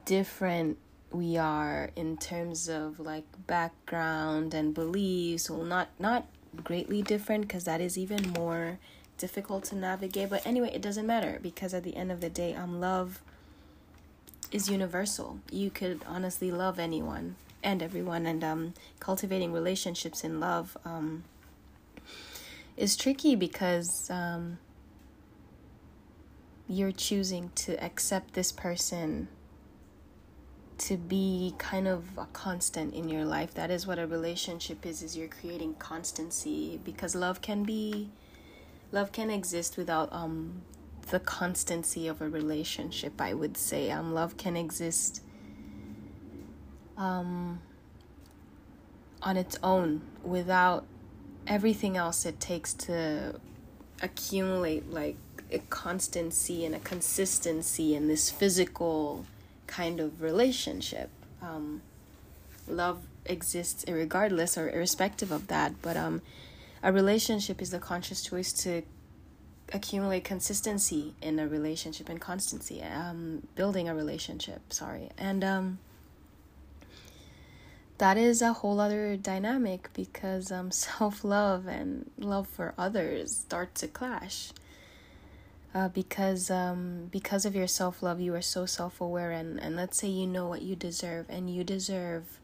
different 0.06 0.78
we 1.12 1.38
are 1.38 1.90
in 1.96 2.18
terms 2.18 2.68
of 2.68 3.00
like 3.00 3.26
background 3.48 4.54
and 4.54 4.74
beliefs 4.74 5.50
well 5.50 5.64
not 5.64 5.88
not 6.00 6.26
greatly 6.64 7.02
different 7.02 7.48
because 7.48 7.64
that 7.64 7.82
is 7.82 7.98
even 7.98 8.32
more 8.32 8.80
difficult 9.18 9.64
to 9.66 9.76
navigate. 9.76 10.30
But 10.30 10.46
anyway 10.46 10.72
it 10.74 10.82
doesn't 10.82 11.06
matter 11.06 11.40
because 11.42 11.74
at 11.74 11.84
the 11.84 11.96
end 11.96 12.12
of 12.12 12.22
the 12.22 12.30
day 12.30 12.54
um 12.54 12.80
love 12.80 13.22
is 14.52 14.70
universal. 14.70 15.40
You 15.52 15.70
could 15.70 16.02
honestly 16.08 16.52
love 16.52 16.80
anyone 16.80 17.36
and 17.64 17.82
everyone 17.82 18.26
and 18.26 18.44
um 18.44 18.74
cultivating 19.00 19.52
relationships 19.52 20.24
in 20.24 20.40
love 20.40 20.78
um 20.86 21.24
is 22.76 22.96
tricky 22.96 23.36
because 23.36 24.10
um 24.10 24.60
you're 26.70 26.92
choosing 26.92 27.50
to 27.56 27.82
accept 27.84 28.34
this 28.34 28.52
person 28.52 29.28
to 30.78 30.98
be 30.98 31.54
kind 31.58 31.88
of 31.88 32.18
a 32.18 32.26
constant 32.34 32.94
in 32.94 33.10
your 33.10 33.26
life. 33.26 33.54
That 33.54 33.72
is 33.72 33.88
what 33.88 34.00
a 34.00 34.08
relationship 34.08 34.86
is 34.86 35.02
is 35.02 35.18
you're 35.18 35.28
creating 35.28 35.76
constancy 35.76 36.80
because 36.84 37.16
love 37.16 37.42
can 37.42 37.64
be 37.64 38.10
love 38.92 39.12
can 39.12 39.30
exist 39.30 39.78
without 39.78 40.12
um 40.14 40.62
the 41.10 41.20
constancy 41.20 42.08
of 42.08 42.22
a 42.22 42.30
relationship 42.30 43.20
i 43.20 43.34
would 43.34 43.58
say. 43.58 43.90
Um 43.90 44.14
love 44.14 44.38
can 44.38 44.56
exist 44.56 45.22
um 46.98 47.60
on 49.22 49.38
its 49.38 49.58
own 49.64 50.02
without 50.24 50.86
everything 51.48 51.98
else 51.98 52.26
it 52.26 52.40
takes 52.40 52.74
to 52.74 53.40
accumulate 54.02 54.90
like 54.92 55.18
a 55.52 55.60
constancy 55.70 56.66
and 56.66 56.76
a 56.76 56.80
consistency 56.80 57.96
and 57.96 58.10
this 58.10 58.30
physical 58.30 59.26
kind 59.68 60.00
of 60.00 60.22
relationship. 60.22 61.10
Um, 61.42 61.82
love 62.68 63.04
exists 63.26 63.86
regardless 63.88 64.58
or 64.58 64.70
irrespective 64.70 65.32
of 65.32 65.48
that, 65.48 65.82
but 65.82 65.96
um, 65.98 66.22
a 66.82 66.92
relationship 66.92 67.62
is 67.62 67.72
the 67.72 67.80
conscious 67.80 68.24
choice 68.24 68.52
to 68.54 68.82
accumulate 69.74 70.24
consistency 70.24 71.14
in 71.22 71.40
a 71.40 71.48
relationship 71.48 72.10
and 72.10 72.22
constancy, 72.22 72.82
um, 72.82 73.48
building 73.56 73.90
a 73.90 73.96
relationship. 73.96 74.62
Sorry, 74.72 75.10
and 75.18 75.44
um, 75.44 75.80
that 77.98 78.18
is 78.18 78.42
a 78.42 78.54
whole 78.54 78.80
other 78.80 79.18
dynamic 79.18 79.90
because 79.94 80.52
um, 80.52 80.72
self 80.72 81.24
love 81.24 81.68
and 81.68 82.10
love 82.18 82.48
for 82.48 82.74
others 82.78 83.36
start 83.36 83.76
to 83.76 83.88
clash 83.88 84.52
uh, 85.78 85.90
because 85.90 86.50
um, 86.50 87.08
because 87.12 87.46
of 87.46 87.56
your 87.56 87.68
self 87.68 88.02
love, 88.02 88.20
you 88.20 88.34
are 88.34 88.42
so 88.42 88.66
self 88.66 89.00
aware, 89.00 89.30
and 89.30 89.60
and 89.60 89.76
let's 89.76 89.96
say 89.96 90.08
you 90.08 90.26
know 90.26 90.48
what 90.48 90.64
you 90.64 90.76
deserve, 90.76 91.28
and 91.30 91.54
you 91.54 91.64
deserve. 91.64 92.40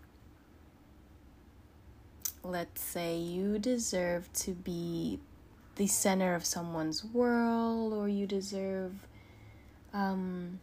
Let's 2.44 2.80
say 2.80 3.18
you 3.18 3.58
deserve 3.58 4.32
to 4.34 4.52
be 4.52 5.20
the 5.78 5.88
center 5.88 6.36
of 6.36 6.46
someone's 6.46 7.04
world, 7.04 7.92
or 7.92 8.08
you 8.08 8.28
deserve, 8.28 8.94
um, 9.94 10.60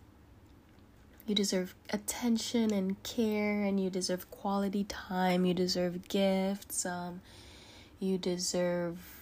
you 1.26 1.34
deserve 1.34 1.74
attention 1.92 2.72
and 2.72 3.02
care, 3.02 3.64
and 3.64 3.82
you 3.82 3.90
deserve 3.90 4.30
quality 4.30 4.84
time. 4.84 5.44
You 5.44 5.54
deserve 5.54 6.06
gifts. 6.06 6.86
Um, 6.86 7.20
you 7.98 8.16
deserve 8.16 9.19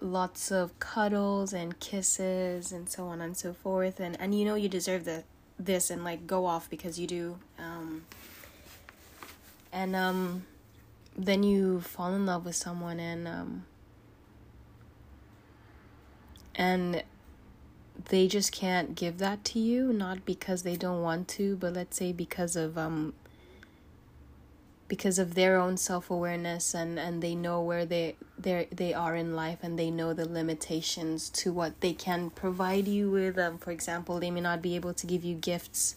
lots 0.00 0.50
of 0.50 0.78
cuddles 0.78 1.52
and 1.52 1.78
kisses 1.80 2.72
and 2.72 2.88
so 2.88 3.06
on 3.06 3.20
and 3.20 3.36
so 3.36 3.52
forth. 3.52 4.00
And 4.00 4.18
and 4.20 4.38
you 4.38 4.44
know 4.44 4.54
you 4.54 4.68
deserve 4.68 5.04
the 5.04 5.24
this 5.58 5.90
and 5.90 6.04
like 6.04 6.26
go 6.26 6.46
off 6.46 6.68
because 6.68 6.98
you 6.98 7.06
do. 7.06 7.38
Um 7.58 8.04
and 9.72 9.94
um 9.94 10.44
then 11.16 11.42
you 11.42 11.80
fall 11.80 12.14
in 12.14 12.26
love 12.26 12.44
with 12.44 12.56
someone 12.56 13.00
and 13.00 13.26
um 13.26 13.64
and 16.54 17.02
they 18.08 18.28
just 18.28 18.52
can't 18.52 18.94
give 18.94 19.18
that 19.18 19.44
to 19.44 19.58
you 19.58 19.92
not 19.92 20.24
because 20.24 20.62
they 20.62 20.76
don't 20.76 21.02
want 21.02 21.28
to 21.28 21.56
but 21.56 21.72
let's 21.74 21.96
say 21.96 22.12
because 22.12 22.56
of 22.56 22.76
um 22.78 23.12
because 24.88 25.18
of 25.18 25.34
their 25.34 25.58
own 25.58 25.76
self-awareness 25.76 26.74
and 26.74 26.98
and 26.98 27.22
they 27.22 27.34
know 27.34 27.60
where 27.60 27.84
they 27.84 28.16
they 28.38 28.68
they 28.70 28.94
are 28.94 29.16
in 29.16 29.34
life 29.34 29.58
and 29.62 29.78
they 29.78 29.90
know 29.90 30.12
the 30.12 30.28
limitations 30.28 31.28
to 31.30 31.52
what 31.52 31.80
they 31.80 31.92
can 31.92 32.30
provide 32.30 32.86
you 32.86 33.10
with. 33.10 33.38
Um, 33.38 33.58
for 33.58 33.70
example 33.70 34.20
they 34.20 34.30
may 34.30 34.40
not 34.40 34.62
be 34.62 34.76
able 34.76 34.94
to 34.94 35.06
give 35.06 35.24
you 35.24 35.34
gifts 35.34 35.94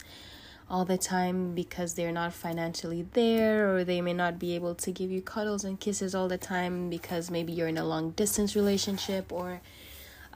all 0.69 0.85
the 0.85 0.97
time 0.97 1.55
because 1.55 1.95
they're 1.95 2.11
not 2.11 2.31
financially 2.31 3.05
there 3.13 3.73
or 3.73 3.83
they 3.83 4.01
may 4.01 4.13
not 4.13 4.37
be 4.37 4.53
able 4.53 4.75
to 4.75 4.91
give 4.91 5.09
you 5.09 5.21
cuddles 5.21 5.63
and 5.63 5.79
kisses 5.79 6.13
all 6.13 6.27
the 6.27 6.37
time 6.37 6.89
because 6.89 7.31
maybe 7.31 7.51
you're 7.51 7.67
in 7.67 7.77
a 7.77 7.85
long 7.85 8.11
distance 8.11 8.55
relationship 8.55 9.31
or 9.31 9.61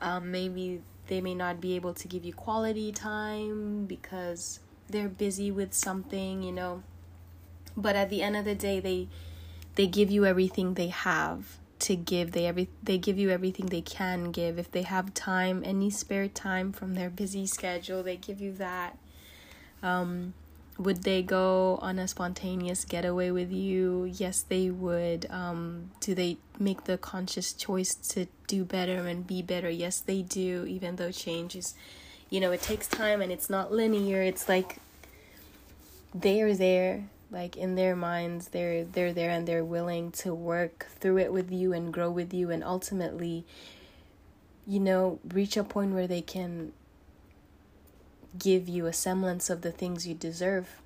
um, 0.01 0.31
maybe 0.31 0.81
they 1.07 1.21
may 1.21 1.35
not 1.35 1.61
be 1.61 1.75
able 1.75 1.93
to 1.93 2.07
give 2.07 2.25
you 2.25 2.33
quality 2.33 2.91
time 2.91 3.85
because 3.85 4.59
they're 4.89 5.09
busy 5.09 5.51
with 5.51 5.73
something 5.73 6.41
you 6.41 6.51
know 6.51 6.81
but 7.75 7.95
at 7.95 8.09
the 8.09 8.21
end 8.21 8.35
of 8.37 8.45
the 8.45 8.55
day 8.55 8.79
they 8.79 9.07
they 9.75 9.87
give 9.87 10.11
you 10.11 10.25
everything 10.25 10.75
they 10.75 10.87
have 10.89 11.57
to 11.79 11.95
give. 11.95 12.31
They 12.31 12.45
every 12.45 12.69
they 12.81 12.97
give 12.97 13.17
you 13.17 13.29
everything 13.29 13.67
they 13.67 13.81
can 13.81 14.31
give. 14.31 14.57
If 14.57 14.71
they 14.71 14.83
have 14.83 15.13
time 15.13 15.63
any 15.65 15.89
spare 15.89 16.27
time 16.27 16.71
from 16.71 16.95
their 16.95 17.09
busy 17.09 17.45
schedule 17.45 18.03
they 18.03 18.17
give 18.17 18.39
you 18.39 18.53
that. 18.53 18.97
Um 19.81 20.33
would 20.77 21.03
they 21.03 21.21
go 21.21 21.77
on 21.83 21.99
a 21.99 22.07
spontaneous 22.07 22.83
getaway 22.83 23.29
with 23.29 23.51
you? 23.51 24.05
Yes 24.05 24.41
they 24.41 24.69
would. 24.69 25.27
Um 25.29 25.91
do 25.99 26.15
they 26.15 26.37
make 26.59 26.85
the 26.85 26.97
conscious 26.97 27.53
choice 27.53 27.95
to 28.13 28.27
do 28.47 28.63
better 28.63 29.07
and 29.07 29.27
be 29.27 29.41
better? 29.41 29.69
Yes 29.69 29.99
they 29.99 30.21
do 30.21 30.65
even 30.67 30.95
though 30.95 31.11
change 31.11 31.55
is 31.55 31.75
you 32.29 32.39
know 32.39 32.51
it 32.51 32.61
takes 32.61 32.87
time 32.87 33.21
and 33.21 33.31
it's 33.31 33.49
not 33.49 33.71
linear. 33.71 34.21
It's 34.21 34.47
like 34.47 34.77
they're 36.15 36.55
there 36.55 37.09
like 37.33 37.57
in 37.57 37.75
their 37.75 37.95
minds 37.95 38.49
they're 38.49 38.85
they're 38.85 39.11
there 39.11 39.31
and 39.31 39.47
they're 39.47 39.65
willing 39.65 40.11
to 40.11 40.33
work 40.33 40.85
through 40.99 41.17
it 41.17 41.33
with 41.33 41.51
you 41.51 41.73
and 41.73 41.91
grow 41.91 42.09
with 42.09 42.33
you 42.33 42.51
and 42.51 42.63
ultimately 42.63 43.43
you 44.67 44.79
know 44.79 45.19
reach 45.33 45.57
a 45.57 45.63
point 45.63 45.91
where 45.91 46.07
they 46.07 46.21
can 46.21 46.71
give 48.37 48.69
you 48.69 48.85
a 48.85 48.93
semblance 48.93 49.49
of 49.49 49.61
the 49.61 49.71
things 49.71 50.07
you 50.07 50.15
deserve. 50.15 50.81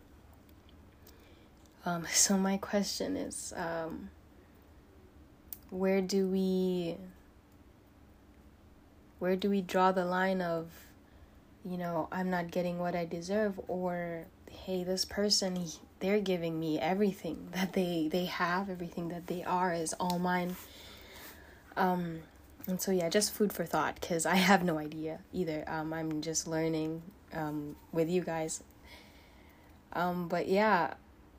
Um 1.85 2.05
so 2.11 2.37
my 2.37 2.57
question 2.57 3.17
is 3.17 3.53
um 3.55 4.09
where 5.69 6.01
do 6.01 6.27
we 6.27 6.95
where 9.19 9.35
do 9.35 9.49
we 9.49 9.61
draw 9.61 9.91
the 9.91 10.05
line 10.05 10.41
of 10.41 10.69
you 11.65 11.77
know 11.77 12.07
i'm 12.09 12.29
not 12.29 12.49
getting 12.51 12.79
what 12.79 12.95
i 12.95 13.03
deserve 13.03 13.59
or 13.67 14.25
hey 14.49 14.83
this 14.85 15.03
person 15.03 15.57
they're 15.99 16.19
giving 16.19 16.59
me 16.59 16.79
everything 16.79 17.49
that 17.51 17.73
they 17.73 18.07
they 18.11 18.25
have 18.25 18.69
everything 18.69 19.09
that 19.09 19.27
they 19.27 19.43
are 19.43 19.73
is 19.73 19.93
all 19.99 20.19
mine. 20.19 20.55
Um 21.75 22.19
and 22.67 22.81
so 22.81 22.91
yeah 22.91 23.09
just 23.09 23.33
food 23.33 23.53
for 23.53 23.65
thought 23.65 23.95
because 23.95 24.25
i 24.25 24.35
have 24.35 24.63
no 24.63 24.77
idea 24.77 25.19
either. 25.33 25.63
Um 25.67 25.93
i'm 25.93 26.21
just 26.21 26.47
learning 26.47 27.01
um 27.33 27.75
with 27.91 28.09
you 28.09 28.21
guys. 28.21 28.63
Um 29.93 30.27
but 30.27 30.47
yeah 30.47 30.93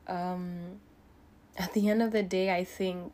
um 0.07 0.79
at 1.57 1.73
the 1.73 1.89
end 1.89 2.01
of 2.01 2.11
the 2.11 2.23
day 2.23 2.55
i 2.55 2.63
think 2.63 3.11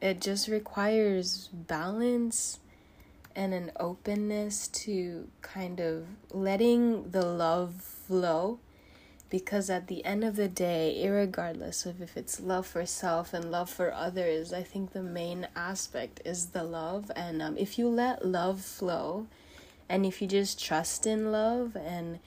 it 0.00 0.20
just 0.20 0.48
requires 0.48 1.48
balance 1.52 2.58
and 3.36 3.54
an 3.54 3.70
openness 3.78 4.66
to 4.68 5.28
kind 5.42 5.78
of 5.78 6.06
letting 6.32 7.10
the 7.10 7.24
love 7.24 7.74
flow 7.74 8.58
because 9.30 9.70
at 9.70 9.86
the 9.86 10.04
end 10.04 10.24
of 10.24 10.34
the 10.34 10.48
day, 10.48 11.08
regardless 11.08 11.86
of 11.86 12.02
if 12.02 12.16
it's 12.16 12.40
love 12.40 12.66
for 12.66 12.84
self 12.84 13.32
and 13.32 13.50
love 13.50 13.70
for 13.70 13.94
others, 13.94 14.52
I 14.52 14.64
think 14.64 14.92
the 14.92 15.02
main 15.02 15.46
aspect 15.54 16.20
is 16.24 16.46
the 16.46 16.64
love. 16.64 17.12
And 17.14 17.40
um, 17.40 17.56
if 17.56 17.78
you 17.78 17.88
let 17.88 18.26
love 18.26 18.60
flow, 18.60 19.28
and 19.88 20.04
if 20.04 20.20
you 20.20 20.26
just 20.26 20.62
trust 20.62 21.06
in 21.06 21.30
love 21.30 21.76
and 21.76 22.18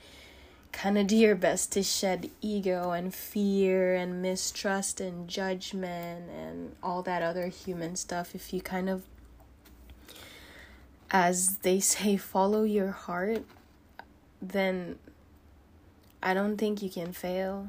kind 0.72 0.98
of 0.98 1.06
do 1.06 1.16
your 1.16 1.34
best 1.34 1.72
to 1.72 1.82
shed 1.82 2.30
ego 2.40 2.90
and 2.90 3.14
fear 3.14 3.94
and 3.94 4.20
mistrust 4.20 5.00
and 5.00 5.28
judgment 5.28 6.30
and 6.30 6.74
all 6.82 7.02
that 7.02 7.22
other 7.22 7.48
human 7.48 7.96
stuff, 7.96 8.34
if 8.34 8.52
you 8.52 8.62
kind 8.62 8.88
of, 8.88 9.02
as 11.10 11.58
they 11.58 11.80
say, 11.80 12.16
follow 12.16 12.64
your 12.64 12.90
heart, 12.92 13.44
then 14.40 14.98
I 16.24 16.32
don't 16.32 16.56
think 16.56 16.80
you 16.80 16.88
can 16.88 17.12
fail. 17.12 17.68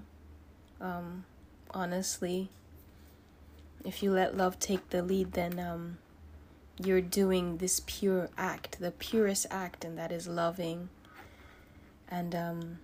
Um, 0.79 1.25
honestly, 1.71 2.49
if 3.83 4.01
you 4.01 4.11
let 4.11 4.37
love 4.37 4.59
take 4.59 4.91
the 4.91 5.03
lead, 5.03 5.33
then 5.33 5.59
um, 5.59 5.97
you're 6.81 7.01
doing 7.01 7.57
this 7.57 7.81
pure 7.85 8.29
act, 8.37 8.79
the 8.79 8.91
purest 8.91 9.45
act, 9.51 9.83
and 9.83 9.97
that 9.97 10.09
is 10.09 10.25
loving. 10.25 10.87
And 12.07 12.33
um, 12.33 12.79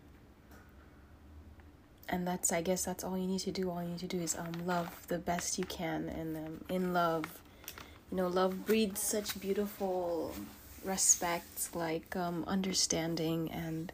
and 2.10 2.28
that's 2.28 2.52
I 2.52 2.62
guess 2.62 2.84
that's 2.84 3.06
all 3.06 3.18
you 3.18 3.26
need 3.26 3.40
to 3.40 3.52
do. 3.52 3.72
All 3.72 3.82
you 3.82 3.92
need 3.92 4.00
to 4.00 4.08
do 4.08 4.20
is 4.20 4.36
um 4.38 4.66
love 4.66 5.08
the 5.08 5.20
best 5.20 5.58
you 5.58 5.64
can, 5.64 6.10
and 6.10 6.36
um, 6.36 6.66
in 6.68 6.92
love, 6.92 7.24
you 8.12 8.18
know, 8.18 8.28
love 8.28 8.66
breeds 8.66 9.02
such 9.02 9.40
beautiful 9.40 10.36
respect, 10.84 11.74
like 11.74 12.14
um 12.18 12.44
understanding 12.46 13.50
and 13.50 13.94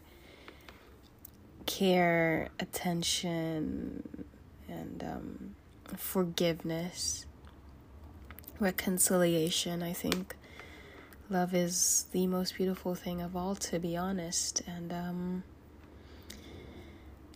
care, 1.67 2.49
attention, 2.59 4.25
and 4.67 5.03
um, 5.03 5.55
forgiveness, 5.95 7.27
reconciliation. 8.59 9.83
I 9.83 9.93
think 9.93 10.35
love 11.29 11.53
is 11.53 12.05
the 12.11 12.25
most 12.25 12.55
beautiful 12.55 12.95
thing 12.95 13.21
of 13.21 13.35
all, 13.35 13.53
to 13.55 13.77
be 13.77 13.95
honest. 13.95 14.63
And 14.65 14.91
um, 14.91 15.43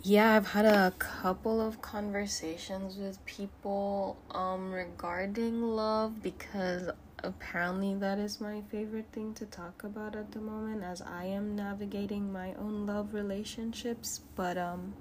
yeah, 0.02 0.36
I've 0.36 0.48
had 0.48 0.66
a 0.66 0.94
couple 0.98 1.62
of 1.62 1.82
conversations 1.82 2.98
with 2.98 3.24
people 3.26 4.18
um, 4.32 4.72
regarding 4.72 5.62
love 5.62 6.24
because 6.24 6.90
apparently 7.24 7.96
that 7.96 8.18
is 8.18 8.42
my 8.42 8.62
favorite 8.70 9.08
thing 9.12 9.34
to 9.36 9.46
talk 9.46 9.84
about 9.84 10.16
at 10.16 10.32
the 10.32 10.40
moment 10.40 10.84
as 10.84 11.02
I 11.02 11.26
am 11.26 11.56
navigating 11.56 12.32
my 12.32 12.54
own 12.56 12.86
love 12.86 13.14
relationships 13.14 14.22
but 14.36 14.58
um 14.58 14.94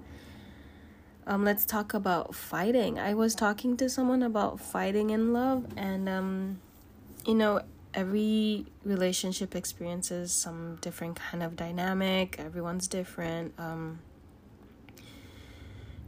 um 1.27 1.43
let's 1.45 1.65
talk 1.65 1.93
about 1.93 2.33
fighting. 2.33 2.99
I 2.99 3.13
was 3.13 3.35
talking 3.35 3.77
to 3.77 3.89
someone 3.89 4.23
about 4.23 4.59
fighting 4.59 5.11
in 5.11 5.33
love 5.33 5.65
and 5.77 6.09
um 6.09 6.59
you 7.25 7.35
know 7.35 7.61
every 7.93 8.65
relationship 8.83 9.55
experiences 9.55 10.31
some 10.31 10.77
different 10.81 11.17
kind 11.17 11.43
of 11.43 11.55
dynamic. 11.55 12.39
Everyone's 12.39 12.87
different. 12.87 13.53
Um 13.57 13.99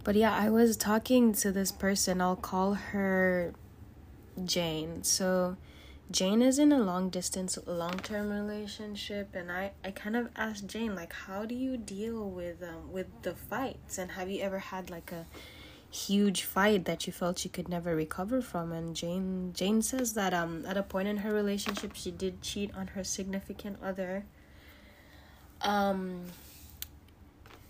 but 0.03 0.15
yeah, 0.15 0.35
I 0.35 0.49
was 0.49 0.75
talking 0.75 1.31
to 1.33 1.51
this 1.51 1.71
person. 1.71 2.19
I'll 2.19 2.35
call 2.35 2.73
her 2.73 3.53
Jane. 4.43 5.03
So 5.03 5.55
Jane 6.13 6.43
is 6.43 6.59
in 6.59 6.71
a 6.71 6.77
long 6.77 7.09
distance 7.09 7.57
long 7.65 7.97
term 7.97 8.29
relationship 8.29 9.29
and 9.33 9.51
I, 9.51 9.71
I 9.83 9.89
kind 9.89 10.15
of 10.15 10.29
asked 10.35 10.67
Jane 10.67 10.93
like 10.93 11.11
how 11.11 11.43
do 11.43 11.55
you 11.55 11.75
deal 11.75 12.29
with 12.29 12.61
um 12.61 12.91
with 12.91 13.07
the 13.23 13.33
fights? 13.33 13.97
And 13.97 14.11
have 14.11 14.29
you 14.29 14.39
ever 14.41 14.59
had 14.59 14.91
like 14.91 15.11
a 15.11 15.25
huge 15.89 16.43
fight 16.43 16.85
that 16.85 17.07
you 17.07 17.13
felt 17.13 17.43
you 17.43 17.49
could 17.49 17.67
never 17.67 17.95
recover 17.95 18.43
from? 18.43 18.71
And 18.71 18.95
Jane 18.95 19.53
Jane 19.55 19.81
says 19.81 20.13
that 20.13 20.35
um 20.35 20.63
at 20.67 20.77
a 20.77 20.83
point 20.83 21.07
in 21.07 21.17
her 21.17 21.33
relationship 21.33 21.93
she 21.95 22.11
did 22.11 22.43
cheat 22.43 22.69
on 22.75 22.87
her 22.89 23.03
significant 23.03 23.79
other. 23.81 24.25
Um 25.61 26.25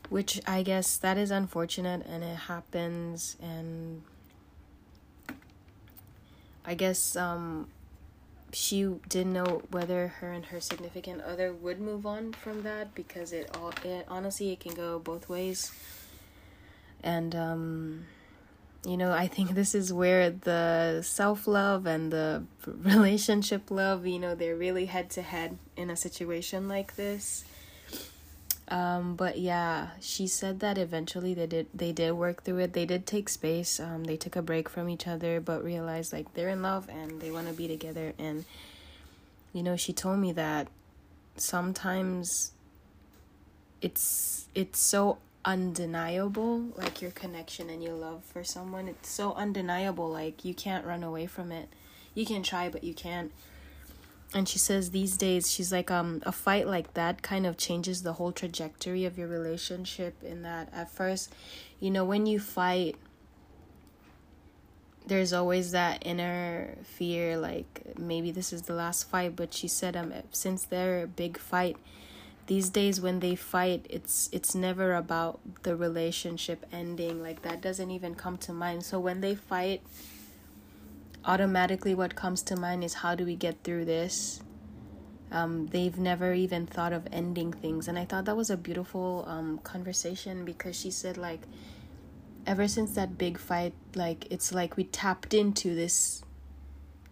which 0.09 0.41
I 0.45 0.63
guess 0.63 0.97
that 0.97 1.17
is 1.17 1.31
unfortunate 1.31 2.05
and 2.05 2.25
it 2.25 2.35
happens 2.35 3.37
and 3.41 4.01
I 6.65 6.73
guess 6.73 7.15
um 7.15 7.69
she 8.53 8.87
didn't 9.09 9.33
know 9.33 9.63
whether 9.71 10.07
her 10.19 10.31
and 10.31 10.45
her 10.45 10.59
significant 10.59 11.21
other 11.21 11.53
would 11.53 11.79
move 11.79 12.05
on 12.05 12.33
from 12.33 12.63
that 12.63 12.93
because 12.95 13.33
it 13.33 13.49
all 13.57 13.73
it 13.83 14.05
honestly 14.07 14.51
it 14.51 14.59
can 14.59 14.73
go 14.73 14.99
both 14.99 15.27
ways. 15.29 15.71
And 17.03 17.35
um 17.35 18.05
you 18.85 18.97
know 18.97 19.11
i 19.11 19.27
think 19.27 19.51
this 19.51 19.73
is 19.73 19.93
where 19.93 20.29
the 20.29 21.01
self-love 21.01 21.85
and 21.85 22.11
the 22.11 22.43
relationship 22.67 23.71
love 23.71 24.05
you 24.05 24.19
know 24.19 24.35
they're 24.35 24.55
really 24.55 24.85
head 24.85 25.09
to 25.09 25.21
head 25.21 25.57
in 25.77 25.89
a 25.89 25.95
situation 25.95 26.67
like 26.67 26.95
this 26.95 27.45
um 28.73 29.15
but 29.15 29.37
yeah 29.37 29.89
she 30.01 30.25
said 30.25 30.59
that 30.59 30.79
eventually 30.79 31.35
they 31.35 31.45
did 31.45 31.67
they 31.75 31.91
did 31.91 32.11
work 32.13 32.43
through 32.43 32.57
it. 32.57 32.73
They 32.73 32.85
did 32.85 33.05
take 33.05 33.29
space. 33.29 33.79
Um 33.79 34.03
they 34.05 34.17
took 34.17 34.35
a 34.35 34.41
break 34.41 34.67
from 34.67 34.89
each 34.89 35.07
other 35.07 35.39
but 35.39 35.63
realized 35.63 36.11
like 36.11 36.33
they're 36.33 36.49
in 36.49 36.63
love 36.63 36.89
and 36.89 37.21
they 37.21 37.29
want 37.29 37.47
to 37.47 37.53
be 37.53 37.67
together. 37.67 38.13
And 38.17 38.45
you 39.53 39.61
know 39.61 39.77
she 39.77 39.93
told 39.93 40.17
me 40.17 40.31
that 40.31 40.69
sometimes 41.37 42.51
it's 43.79 44.47
it's 44.55 44.79
so 44.79 45.19
undeniable 45.45 46.63
like 46.75 46.99
your 46.99 47.11
connection 47.11 47.69
and 47.69 47.83
your 47.83 47.93
love 47.93 48.23
for 48.23 48.43
someone. 48.43 48.87
It's 48.87 49.09
so 49.09 49.33
undeniable 49.33 50.09
like 50.09 50.43
you 50.43 50.55
can't 50.55 50.83
run 50.83 51.03
away 51.03 51.27
from 51.27 51.51
it. 51.51 51.69
You 52.15 52.25
can 52.25 52.41
try 52.41 52.69
but 52.69 52.83
you 52.83 52.95
can't 52.95 53.31
and 54.33 54.47
she 54.49 54.57
says 54.59 54.91
these 54.91 55.17
days 55.17 55.51
she's 55.51 55.71
like 55.71 55.91
um 55.91 56.21
a 56.25 56.31
fight 56.31 56.67
like 56.67 56.93
that 56.93 57.21
kind 57.21 57.45
of 57.45 57.57
changes 57.57 58.03
the 58.03 58.13
whole 58.13 58.31
trajectory 58.31 59.05
of 59.05 59.17
your 59.17 59.27
relationship 59.27 60.21
in 60.23 60.41
that 60.41 60.69
at 60.73 60.89
first 60.89 61.33
you 61.79 61.91
know 61.91 62.03
when 62.03 62.25
you 62.25 62.39
fight 62.39 62.95
there's 65.05 65.33
always 65.33 65.71
that 65.71 66.01
inner 66.05 66.75
fear 66.83 67.37
like 67.37 67.81
maybe 67.97 68.31
this 68.31 68.53
is 68.53 68.63
the 68.63 68.73
last 68.73 69.09
fight 69.09 69.35
but 69.35 69.53
she 69.53 69.67
said 69.67 69.95
um 69.95 70.13
since 70.31 70.63
they're 70.65 71.03
a 71.03 71.07
big 71.07 71.37
fight 71.37 71.77
these 72.47 72.69
days 72.69 72.99
when 72.99 73.19
they 73.19 73.35
fight 73.35 73.85
it's 73.89 74.29
it's 74.31 74.53
never 74.53 74.95
about 74.95 75.39
the 75.63 75.75
relationship 75.75 76.65
ending 76.71 77.21
like 77.21 77.41
that 77.41 77.61
doesn't 77.61 77.89
even 77.91 78.15
come 78.15 78.37
to 78.37 78.51
mind. 78.51 78.83
So 78.83 78.99
when 78.99 79.21
they 79.21 79.35
fight 79.35 79.81
automatically 81.25 81.95
what 81.95 82.15
comes 82.15 82.41
to 82.43 82.55
mind 82.55 82.83
is 82.83 82.95
how 82.95 83.15
do 83.15 83.25
we 83.25 83.35
get 83.35 83.63
through 83.63 83.85
this? 83.85 84.41
Um, 85.31 85.67
they've 85.67 85.97
never 85.97 86.33
even 86.33 86.67
thought 86.67 86.93
of 86.93 87.07
ending 87.11 87.51
things. 87.51 87.87
And 87.87 87.97
i 87.97 88.05
thought 88.05 88.25
that 88.25 88.37
was 88.37 88.49
a 88.49 88.57
beautiful 88.57 89.25
um, 89.27 89.59
conversation 89.59 90.45
because 90.45 90.79
she 90.79 90.91
said 90.91 91.17
like 91.17 91.41
ever 92.45 92.67
since 92.67 92.93
that 92.95 93.17
big 93.17 93.37
fight 93.37 93.73
like 93.95 94.27
it's 94.29 94.53
like 94.53 94.75
we 94.75 94.83
tapped 94.83 95.33
into 95.33 95.73
this 95.73 96.23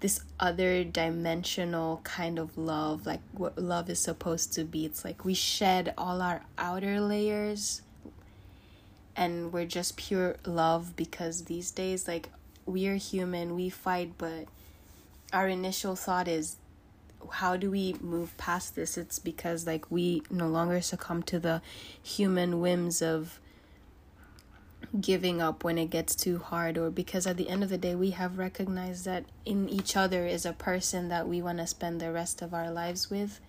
this 0.02 0.20
other 0.40 0.84
dimensional 0.84 2.02
kind 2.04 2.38
of 2.38 2.58
love 2.58 3.06
like 3.06 3.22
what 3.34 3.58
love 3.58 3.90
is 3.90 4.00
supposed 4.00 4.52
to 4.54 4.64
be. 4.64 4.86
It's 4.86 5.06
like 5.06 5.24
we 5.24 5.34
shed 5.34 5.94
all 5.98 6.22
our 6.22 6.42
outer 6.58 7.00
layers 7.00 7.82
and 9.16 9.54
we're 9.54 9.66
just 9.66 9.98
pure 9.98 10.38
love 10.46 10.96
because 10.96 11.46
these 11.46 11.72
days 11.72 12.08
like 12.08 12.30
we're 12.66 12.96
human 12.96 13.56
we 13.56 13.70
fight 13.70 14.12
but 14.18 14.46
our 15.34 15.48
initial 15.48 15.96
thought 15.96 16.28
is 16.28 16.58
how 17.30 17.58
do 17.58 17.72
we 17.72 17.96
move 18.02 18.36
past 18.38 18.76
this? 18.76 18.98
It's 18.98 19.20
because 19.20 19.68
like 19.68 19.90
we 19.90 20.24
no 20.30 20.48
longer 20.48 20.82
succumb 20.82 21.24
to 21.24 21.40
the 21.40 21.62
human 22.02 22.60
whims 22.60 23.02
of 23.02 23.40
giving 25.00 25.42
up 25.42 25.64
when 25.64 25.78
it 25.78 25.90
gets 25.90 26.16
too 26.16 26.40
hard 26.40 26.78
or 26.78 26.90
because 26.90 27.26
at 27.26 27.38
the 27.38 27.48
end 27.48 27.64
of 27.64 27.70
the 27.70 27.78
day 27.78 27.96
we 27.96 28.10
have 28.12 28.38
recognized 28.38 29.06
that 29.06 29.24
in 29.46 29.70
each 29.70 29.96
other 29.96 30.26
is 30.26 30.46
a 30.46 30.52
person 30.52 31.08
that 31.08 31.28
we 31.28 31.42
want 31.42 31.60
to 31.60 31.68
spend 31.68 32.02
the 32.02 32.12
rest 32.12 32.42
of 32.42 32.54
our 32.54 32.70
lives 32.70 33.10
with. 33.10 33.40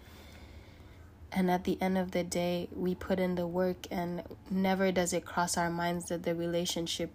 And 1.33 1.51
at 1.51 1.64
the 1.64 1.81
end 1.81 1.96
of 1.96 2.11
the 2.11 2.22
day 2.22 2.68
we 2.75 2.94
put 2.94 3.18
in 3.18 3.35
the 3.35 3.46
work 3.46 3.87
and 3.90 4.22
never 4.51 4.92
does 4.92 5.12
it 5.12 5.25
cross 5.25 5.57
our 5.57 5.70
minds 5.70 6.07
that 6.07 6.22
the 6.22 6.35
relationship 6.35 7.11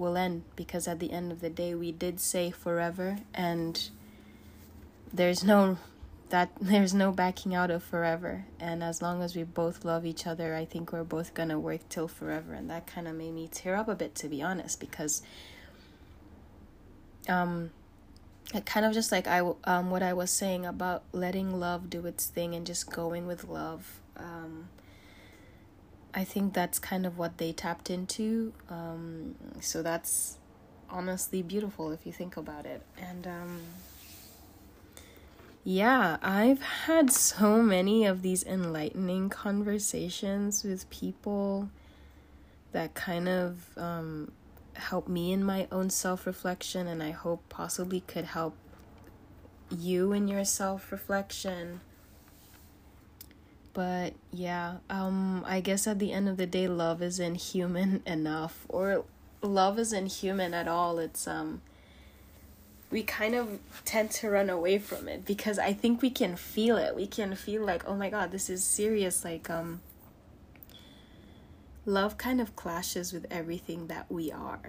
will 0.00 0.16
end 0.16 0.42
because 0.56 0.88
at 0.88 0.98
the 0.98 1.12
end 1.12 1.30
of 1.30 1.40
the 1.40 1.50
day 1.50 1.74
we 1.74 1.92
did 1.92 2.18
say 2.18 2.50
forever 2.50 3.18
and 3.34 3.90
there's 5.12 5.44
no 5.44 5.76
that 6.30 6.50
there's 6.60 6.94
no 6.94 7.12
backing 7.12 7.54
out 7.54 7.70
of 7.70 7.82
forever. 7.82 8.46
And 8.58 8.82
as 8.82 9.02
long 9.02 9.22
as 9.22 9.36
we 9.36 9.42
both 9.42 9.84
love 9.84 10.06
each 10.06 10.26
other 10.26 10.54
i 10.54 10.64
think 10.64 10.92
we're 10.92 11.04
both 11.04 11.34
gonna 11.34 11.58
work 11.58 11.86
till 11.88 12.08
forever. 12.08 12.54
And 12.54 12.70
that 12.70 12.86
kind 12.86 13.06
of 13.06 13.14
made 13.14 13.34
me 13.34 13.48
tear 13.52 13.76
up 13.76 13.88
a 13.88 13.94
bit 13.94 14.14
to 14.16 14.28
be 14.28 14.42
honest 14.42 14.80
because 14.80 15.22
um 17.28 17.70
it 18.54 18.64
kind 18.64 18.86
of 18.86 18.92
just 18.92 19.12
like 19.12 19.28
i 19.28 19.40
um 19.64 19.90
what 19.90 20.02
i 20.02 20.12
was 20.12 20.30
saying 20.30 20.64
about 20.64 21.04
letting 21.12 21.60
love 21.60 21.90
do 21.90 22.06
its 22.06 22.26
thing 22.26 22.54
and 22.54 22.66
just 22.66 22.90
going 22.90 23.26
with 23.26 23.44
love 23.44 24.00
um 24.16 24.68
i 26.14 26.24
think 26.24 26.52
that's 26.52 26.78
kind 26.78 27.06
of 27.06 27.18
what 27.18 27.38
they 27.38 27.52
tapped 27.52 27.90
into 27.90 28.52
um 28.68 29.34
so 29.60 29.82
that's 29.82 30.38
honestly 30.88 31.42
beautiful 31.42 31.92
if 31.92 32.04
you 32.04 32.12
think 32.12 32.36
about 32.36 32.66
it 32.66 32.82
and 32.98 33.26
um 33.26 33.60
yeah, 35.62 36.16
I've 36.22 36.62
had 36.62 37.12
so 37.12 37.62
many 37.62 38.06
of 38.06 38.22
these 38.22 38.44
enlightening 38.44 39.28
conversations 39.28 40.64
with 40.64 40.88
people 40.88 41.68
that 42.72 42.94
kind 42.94 43.28
of 43.28 43.68
um, 43.76 44.32
help 44.74 45.06
me 45.06 45.32
in 45.32 45.44
my 45.44 45.68
own 45.70 45.90
self 45.90 46.26
reflection, 46.26 46.86
and 46.86 47.02
I 47.02 47.10
hope 47.10 47.46
possibly 47.50 48.00
could 48.00 48.24
help 48.26 48.56
you 49.70 50.12
in 50.12 50.28
your 50.28 50.46
self 50.46 50.90
reflection. 50.90 51.80
But 53.72 54.14
yeah, 54.32 54.78
um, 54.88 55.44
I 55.46 55.60
guess 55.60 55.86
at 55.86 55.98
the 55.98 56.12
end 56.12 56.28
of 56.28 56.36
the 56.36 56.46
day, 56.46 56.66
love 56.68 57.02
isn't 57.02 57.36
human 57.36 58.02
enough, 58.06 58.66
or 58.68 59.04
love 59.42 59.78
isn't 59.78 60.06
human 60.06 60.54
at 60.54 60.68
all. 60.68 60.98
It's 60.98 61.28
um, 61.28 61.62
we 62.90 63.02
kind 63.02 63.34
of 63.34 63.60
tend 63.84 64.10
to 64.10 64.30
run 64.30 64.50
away 64.50 64.78
from 64.78 65.08
it 65.08 65.24
because 65.24 65.58
I 65.58 65.72
think 65.72 66.02
we 66.02 66.10
can 66.10 66.36
feel 66.36 66.76
it. 66.76 66.96
We 66.96 67.06
can 67.06 67.34
feel 67.36 67.64
like, 67.64 67.88
oh 67.88 67.94
my 67.94 68.10
god, 68.10 68.32
this 68.32 68.50
is 68.50 68.64
serious. 68.64 69.24
Like, 69.24 69.48
um, 69.48 69.80
love 71.86 72.18
kind 72.18 72.40
of 72.40 72.56
clashes 72.56 73.12
with 73.12 73.26
everything 73.30 73.86
that 73.86 74.10
we 74.10 74.32
are 74.32 74.60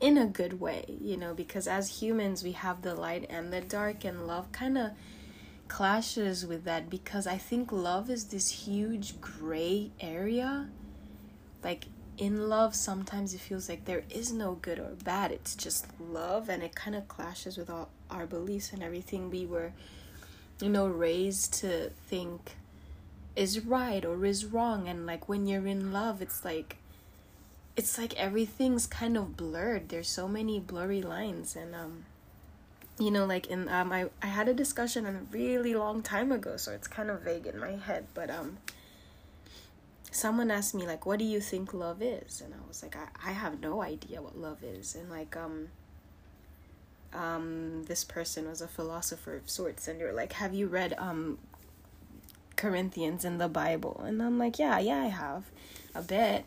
in 0.00 0.18
a 0.18 0.26
good 0.26 0.60
way, 0.60 0.84
you 1.00 1.16
know, 1.16 1.34
because 1.34 1.66
as 1.66 2.02
humans, 2.02 2.42
we 2.44 2.52
have 2.52 2.82
the 2.82 2.94
light 2.94 3.26
and 3.30 3.52
the 3.52 3.60
dark, 3.60 4.04
and 4.04 4.26
love 4.26 4.50
kind 4.52 4.76
of 4.76 4.90
clashes 5.68 6.46
with 6.46 6.64
that 6.64 6.90
because 6.90 7.26
I 7.26 7.38
think 7.38 7.72
love 7.72 8.10
is 8.10 8.24
this 8.26 8.50
huge 8.50 9.20
gray 9.20 9.90
area. 10.00 10.68
Like, 11.62 11.86
in 12.16 12.48
love 12.48 12.74
sometimes 12.74 13.34
it 13.34 13.40
feels 13.40 13.68
like 13.68 13.84
there 13.84 14.04
is 14.08 14.32
no 14.32 14.54
good 14.54 14.78
or 14.78 14.92
bad. 15.02 15.32
It's 15.32 15.54
just 15.54 15.86
love 16.00 16.48
and 16.48 16.62
it 16.62 16.74
kind 16.74 16.96
of 16.96 17.08
clashes 17.08 17.56
with 17.56 17.68
all 17.68 17.90
our 18.10 18.26
beliefs 18.26 18.72
and 18.72 18.82
everything 18.82 19.30
we 19.30 19.46
were 19.46 19.72
you 20.60 20.68
know 20.68 20.86
raised 20.86 21.52
to 21.54 21.90
think 22.06 22.56
is 23.34 23.64
right 23.64 24.04
or 24.04 24.24
is 24.24 24.46
wrong. 24.46 24.88
And 24.88 25.06
like 25.06 25.28
when 25.28 25.46
you're 25.46 25.66
in 25.66 25.92
love 25.92 26.22
it's 26.22 26.44
like 26.44 26.76
it's 27.76 27.98
like 27.98 28.14
everything's 28.14 28.86
kind 28.86 29.16
of 29.16 29.36
blurred. 29.36 29.88
There's 29.88 30.08
so 30.08 30.28
many 30.28 30.60
blurry 30.60 31.02
lines 31.02 31.56
and 31.56 31.74
um 31.74 32.04
you 32.98 33.10
know 33.10 33.24
like 33.24 33.46
in 33.48 33.68
um 33.68 33.92
I, 33.92 34.06
I 34.22 34.26
had 34.26 34.48
a 34.48 34.54
discussion 34.54 35.06
a 35.06 35.12
really 35.32 35.74
long 35.74 36.02
time 36.02 36.30
ago 36.30 36.56
so 36.56 36.72
it's 36.72 36.86
kind 36.86 37.10
of 37.10 37.22
vague 37.22 37.46
in 37.46 37.58
my 37.58 37.72
head 37.72 38.06
but 38.14 38.30
um 38.30 38.58
someone 40.10 40.50
asked 40.50 40.74
me 40.74 40.86
like 40.86 41.04
what 41.04 41.18
do 41.18 41.24
you 41.24 41.40
think 41.40 41.74
love 41.74 42.00
is? 42.00 42.40
And 42.40 42.54
i 42.54 42.68
was 42.68 42.82
like 42.82 42.96
i, 42.96 43.30
I 43.30 43.32
have 43.32 43.60
no 43.60 43.82
idea 43.82 44.22
what 44.22 44.38
love 44.38 44.62
is. 44.62 44.94
And 44.94 45.10
like 45.10 45.36
um 45.36 45.68
um 47.12 47.84
this 47.86 48.04
person 48.04 48.48
was 48.48 48.60
a 48.60 48.68
philosopher 48.68 49.36
of 49.36 49.50
sorts 49.50 49.86
and 49.88 49.98
you're 49.98 50.12
like 50.12 50.34
have 50.34 50.54
you 50.54 50.66
read 50.66 50.94
um 50.98 51.38
corinthians 52.56 53.24
in 53.24 53.38
the 53.38 53.48
bible? 53.48 54.02
And 54.06 54.22
i'm 54.22 54.38
like 54.38 54.58
yeah 54.58 54.78
yeah 54.78 55.02
i 55.02 55.06
have 55.06 55.44
a 55.94 56.02
bit. 56.02 56.44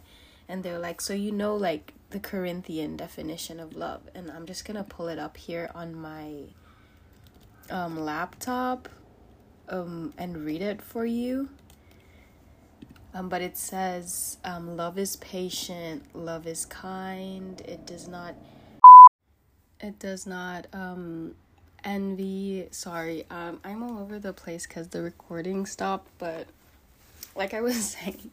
And 0.48 0.64
they're 0.64 0.80
like 0.80 1.02
so 1.02 1.14
you 1.14 1.34
know 1.34 1.58
like 1.58 1.94
the 2.10 2.20
corinthian 2.20 2.96
definition 2.96 3.60
of 3.60 3.76
love 3.76 4.02
and 4.16 4.32
i'm 4.32 4.46
just 4.46 4.66
gonna 4.66 4.84
pull 4.84 5.08
it 5.08 5.20
up 5.20 5.38
here 5.38 5.70
on 5.76 5.94
my 5.94 6.44
um 7.70 8.00
laptop 8.00 8.88
um 9.70 10.14
and 10.18 10.46
read 10.46 10.62
it 10.62 10.82
for 10.82 11.06
you 11.06 11.50
um, 13.18 13.30
but 13.30 13.42
it 13.42 13.58
says, 13.58 14.38
um, 14.44 14.78
love 14.78 15.00
is 15.00 15.16
patient, 15.16 16.04
love 16.14 16.46
is 16.46 16.66
kind, 16.66 17.60
it 17.62 17.84
does 17.88 18.08
not, 18.08 18.36
it 19.80 19.98
does 19.98 20.28
not, 20.28 20.68
um, 20.72 21.34
envy. 21.84 22.68
Sorry, 22.70 23.26
um, 23.32 23.60
I'm 23.64 23.82
all 23.82 23.98
over 23.98 24.20
the 24.20 24.34
place 24.34 24.68
because 24.68 24.90
the 24.90 25.02
recording 25.02 25.66
stopped, 25.66 26.10
but 26.20 26.46
like 27.36 27.56
I 27.56 27.62
was 27.62 27.84
saying, 27.98 28.30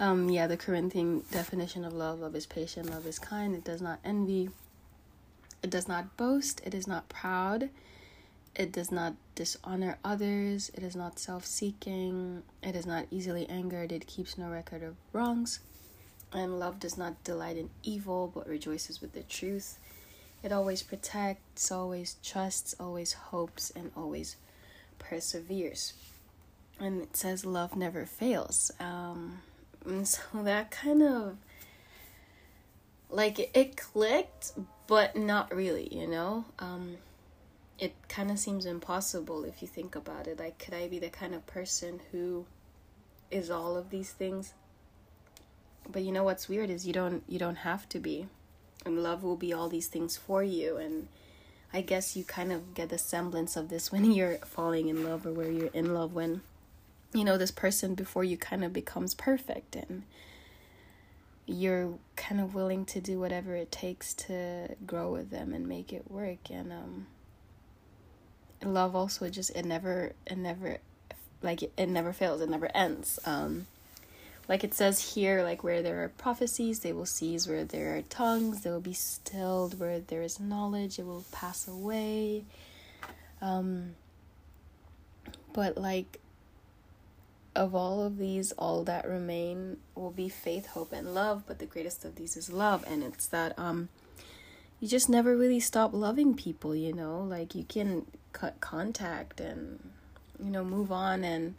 um, 0.00 0.28
yeah, 0.28 0.48
the 0.48 0.56
Corinthian 0.56 1.22
definition 1.30 1.84
of 1.84 1.92
love 1.92 2.18
love 2.18 2.34
is 2.34 2.46
patient, 2.46 2.90
love 2.90 3.06
is 3.06 3.20
kind, 3.20 3.54
it 3.54 3.62
does 3.62 3.80
not 3.80 4.00
envy, 4.04 4.50
it 5.62 5.70
does 5.70 5.86
not 5.86 6.16
boast, 6.16 6.60
it 6.64 6.74
is 6.74 6.88
not 6.88 7.08
proud, 7.08 7.70
it 8.54 8.72
does 8.72 8.90
not 8.90 9.14
dishonor 9.34 9.98
others. 10.04 10.70
It 10.74 10.82
is 10.82 10.96
not 10.96 11.18
self 11.18 11.46
seeking. 11.46 12.42
It 12.62 12.74
is 12.74 12.86
not 12.86 13.06
easily 13.10 13.48
angered. 13.48 13.92
It 13.92 14.06
keeps 14.06 14.36
no 14.36 14.50
record 14.50 14.82
of 14.82 14.96
wrongs. 15.12 15.60
And 16.32 16.58
love 16.58 16.78
does 16.78 16.96
not 16.98 17.22
delight 17.24 17.56
in 17.56 17.70
evil, 17.82 18.30
but 18.32 18.46
rejoices 18.46 19.00
with 19.00 19.12
the 19.12 19.22
truth. 19.22 19.78
It 20.42 20.52
always 20.52 20.82
protects, 20.82 21.70
always 21.70 22.16
trusts, 22.22 22.74
always 22.78 23.14
hopes, 23.14 23.70
and 23.74 23.90
always 23.96 24.36
perseveres. 24.98 25.94
And 26.78 27.02
it 27.02 27.16
says 27.16 27.44
love 27.44 27.76
never 27.76 28.06
fails. 28.06 28.70
Um, 28.80 29.40
and 29.84 30.06
so 30.06 30.22
that 30.34 30.70
kind 30.70 31.02
of 31.02 31.36
like 33.08 33.50
it 33.54 33.76
clicked, 33.76 34.52
but 34.86 35.16
not 35.16 35.54
really, 35.54 35.88
you 35.92 36.06
know. 36.06 36.44
Um, 36.58 36.96
it 37.78 37.94
kind 38.08 38.30
of 38.30 38.38
seems 38.38 38.66
impossible 38.66 39.44
if 39.44 39.62
you 39.62 39.68
think 39.68 39.96
about 39.96 40.26
it. 40.26 40.38
Like, 40.38 40.58
could 40.58 40.74
I 40.74 40.86
be 40.88 40.98
the 40.98 41.08
kind 41.08 41.34
of 41.34 41.46
person 41.46 42.00
who 42.12 42.46
is 43.30 43.50
all 43.50 43.76
of 43.76 43.90
these 43.90 44.10
things? 44.10 44.52
But 45.90 46.02
you 46.02 46.12
know 46.12 46.24
what's 46.24 46.48
weird 46.48 46.70
is 46.70 46.86
you 46.86 46.92
don't 46.92 47.24
you 47.26 47.38
don't 47.38 47.56
have 47.56 47.88
to 47.90 47.98
be, 47.98 48.28
and 48.84 49.02
love 49.02 49.22
will 49.22 49.36
be 49.36 49.52
all 49.52 49.68
these 49.68 49.88
things 49.88 50.16
for 50.16 50.42
you. 50.42 50.76
And 50.76 51.08
I 51.72 51.80
guess 51.80 52.16
you 52.16 52.22
kind 52.22 52.52
of 52.52 52.74
get 52.74 52.90
the 52.90 52.98
semblance 52.98 53.56
of 53.56 53.70
this 53.70 53.90
when 53.92 54.12
you're 54.12 54.38
falling 54.38 54.88
in 54.88 55.02
love 55.02 55.26
or 55.26 55.32
where 55.32 55.50
you're 55.50 55.68
in 55.68 55.94
love 55.94 56.14
when 56.14 56.42
you 57.12 57.24
know 57.24 57.36
this 57.36 57.50
person 57.50 57.94
before 57.94 58.24
you 58.24 58.36
kind 58.36 58.64
of 58.64 58.72
becomes 58.72 59.14
perfect 59.14 59.76
and 59.76 60.02
you're 61.50 61.94
kind 62.14 62.40
of 62.40 62.54
willing 62.54 62.84
to 62.84 63.00
do 63.00 63.18
whatever 63.18 63.56
it 63.56 63.72
takes 63.72 64.14
to 64.14 64.68
grow 64.86 65.10
with 65.10 65.30
them 65.30 65.52
and 65.52 65.66
make 65.66 65.92
it 65.92 66.10
work. 66.10 66.50
And 66.50 66.72
um 66.72 67.06
love 68.62 68.94
also 68.94 69.28
just 69.30 69.50
it 69.56 69.64
never 69.64 70.12
it 70.26 70.38
never 70.38 70.78
like 71.42 71.62
it, 71.62 71.88
never 71.88 72.12
fails 72.12 72.40
it 72.40 72.48
never 72.48 72.70
ends. 72.74 73.18
Um 73.24 73.66
like 74.48 74.62
it 74.62 74.74
says 74.74 75.14
here 75.14 75.42
like 75.42 75.64
where 75.64 75.82
there 75.82 76.04
are 76.04 76.08
prophecies 76.08 76.80
they 76.80 76.92
will 76.92 77.06
cease 77.06 77.46
where 77.46 77.64
there 77.64 77.96
are 77.96 78.02
tongues 78.02 78.62
they 78.62 78.70
will 78.70 78.80
be 78.80 78.92
stilled 78.92 79.78
where 79.78 80.00
there 80.00 80.22
is 80.22 80.38
knowledge 80.38 80.98
it 80.98 81.06
will 81.06 81.24
pass 81.32 81.66
away. 81.66 82.44
Um 83.42 83.96
but 85.52 85.76
like 85.76 86.20
of 87.60 87.74
all 87.74 88.02
of 88.02 88.16
these 88.16 88.52
all 88.52 88.82
that 88.84 89.06
remain 89.06 89.76
will 89.94 90.10
be 90.10 90.28
faith 90.28 90.68
hope 90.68 90.92
and 90.92 91.14
love 91.14 91.42
but 91.46 91.58
the 91.58 91.66
greatest 91.66 92.04
of 92.04 92.16
these 92.16 92.36
is 92.36 92.50
love 92.50 92.84
and 92.86 93.02
it's 93.02 93.26
that 93.26 93.56
um 93.58 93.88
you 94.80 94.88
just 94.88 95.10
never 95.10 95.36
really 95.36 95.60
stop 95.60 95.92
loving 95.92 96.34
people 96.34 96.74
you 96.74 96.92
know 96.92 97.20
like 97.20 97.54
you 97.54 97.64
can 97.64 98.06
cut 98.32 98.58
contact 98.60 99.40
and 99.40 99.78
you 100.42 100.50
know 100.50 100.64
move 100.64 100.90
on 100.90 101.22
and 101.22 101.54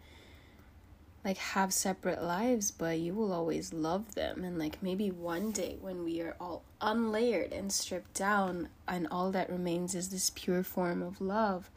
like 1.24 1.38
have 1.38 1.72
separate 1.72 2.24
lives, 2.24 2.72
but 2.72 2.98
you 2.98 3.14
will 3.14 3.32
always 3.32 3.74
love 3.74 4.16
them. 4.16 4.44
And 4.44 4.58
like 4.58 4.82
maybe 4.82 5.12
one 5.12 5.52
day 5.52 5.78
when 5.80 6.04
we 6.04 6.22
are 6.22 6.36
all 6.40 6.64
unlayered 6.82 7.52
and 7.52 7.72
stripped 7.72 8.16
down, 8.16 8.70
and 8.88 9.08
all 9.12 9.32
that 9.32 9.50
remains 9.50 9.94
is 9.94 10.10
this 10.10 10.32
pure 10.32 10.64
form 10.64 11.04
of 11.04 11.22
love, 11.22 11.70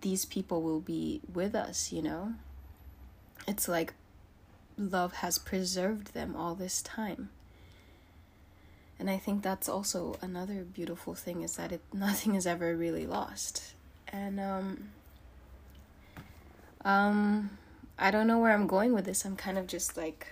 these 0.00 0.24
people 0.24 0.62
will 0.62 0.80
be 0.80 1.20
with 1.32 1.54
us, 1.54 1.92
you 1.92 2.02
know? 2.02 2.34
It's 3.46 3.68
like 3.68 3.94
love 4.76 5.14
has 5.14 5.38
preserved 5.38 6.14
them 6.14 6.34
all 6.36 6.54
this 6.54 6.82
time. 6.82 7.30
And 8.98 9.10
I 9.10 9.18
think 9.18 9.42
that's 9.42 9.68
also 9.68 10.16
another 10.22 10.64
beautiful 10.64 11.14
thing 11.14 11.42
is 11.42 11.56
that 11.56 11.72
it 11.72 11.82
nothing 11.92 12.34
is 12.34 12.46
ever 12.46 12.74
really 12.76 13.06
lost. 13.06 13.74
And 14.08 14.40
um 14.40 14.88
um 16.84 17.50
I 17.98 18.10
don't 18.10 18.26
know 18.26 18.38
where 18.38 18.52
I'm 18.52 18.66
going 18.66 18.92
with 18.92 19.04
this. 19.04 19.24
I'm 19.24 19.36
kind 19.36 19.58
of 19.58 19.66
just 19.66 19.96
like 19.96 20.28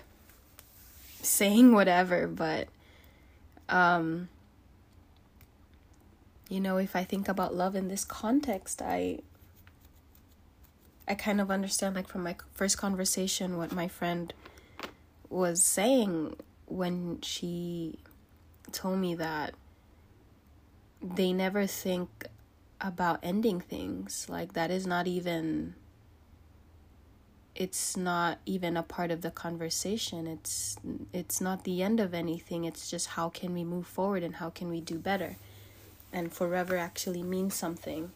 saying 1.22 1.72
whatever, 1.72 2.26
but 2.26 2.68
um 3.68 4.28
you 6.48 6.60
know, 6.60 6.76
if 6.76 6.94
I 6.94 7.04
think 7.04 7.26
about 7.26 7.54
love 7.54 7.74
in 7.74 7.88
this 7.88 8.04
context, 8.04 8.82
I 8.82 9.20
I 11.06 11.14
kind 11.14 11.40
of 11.40 11.50
understand 11.50 11.94
like 11.96 12.08
from 12.08 12.22
my 12.22 12.36
first 12.52 12.78
conversation 12.78 13.56
what 13.56 13.72
my 13.72 13.88
friend 13.88 14.32
was 15.28 15.62
saying 15.62 16.36
when 16.66 17.20
she 17.20 17.98
told 18.72 18.98
me 18.98 19.14
that 19.14 19.54
they 21.02 21.32
never 21.32 21.66
think 21.66 22.26
about 22.80 23.20
ending 23.22 23.60
things. 23.60 24.26
Like 24.28 24.54
that 24.54 24.70
is 24.70 24.86
not 24.86 25.06
even 25.06 25.74
it's 27.54 27.96
not 27.96 28.38
even 28.46 28.76
a 28.76 28.82
part 28.82 29.10
of 29.10 29.20
the 29.20 29.30
conversation. 29.30 30.26
It's 30.26 30.76
it's 31.12 31.40
not 31.40 31.64
the 31.64 31.82
end 31.82 32.00
of 32.00 32.14
anything. 32.14 32.64
It's 32.64 32.90
just 32.90 33.08
how 33.08 33.28
can 33.28 33.52
we 33.54 33.64
move 33.64 33.86
forward 33.86 34.22
and 34.22 34.36
how 34.36 34.50
can 34.50 34.68
we 34.68 34.80
do 34.80 34.98
better? 34.98 35.36
And 36.12 36.32
forever 36.32 36.76
actually 36.76 37.22
means 37.22 37.54
something. 37.54 38.12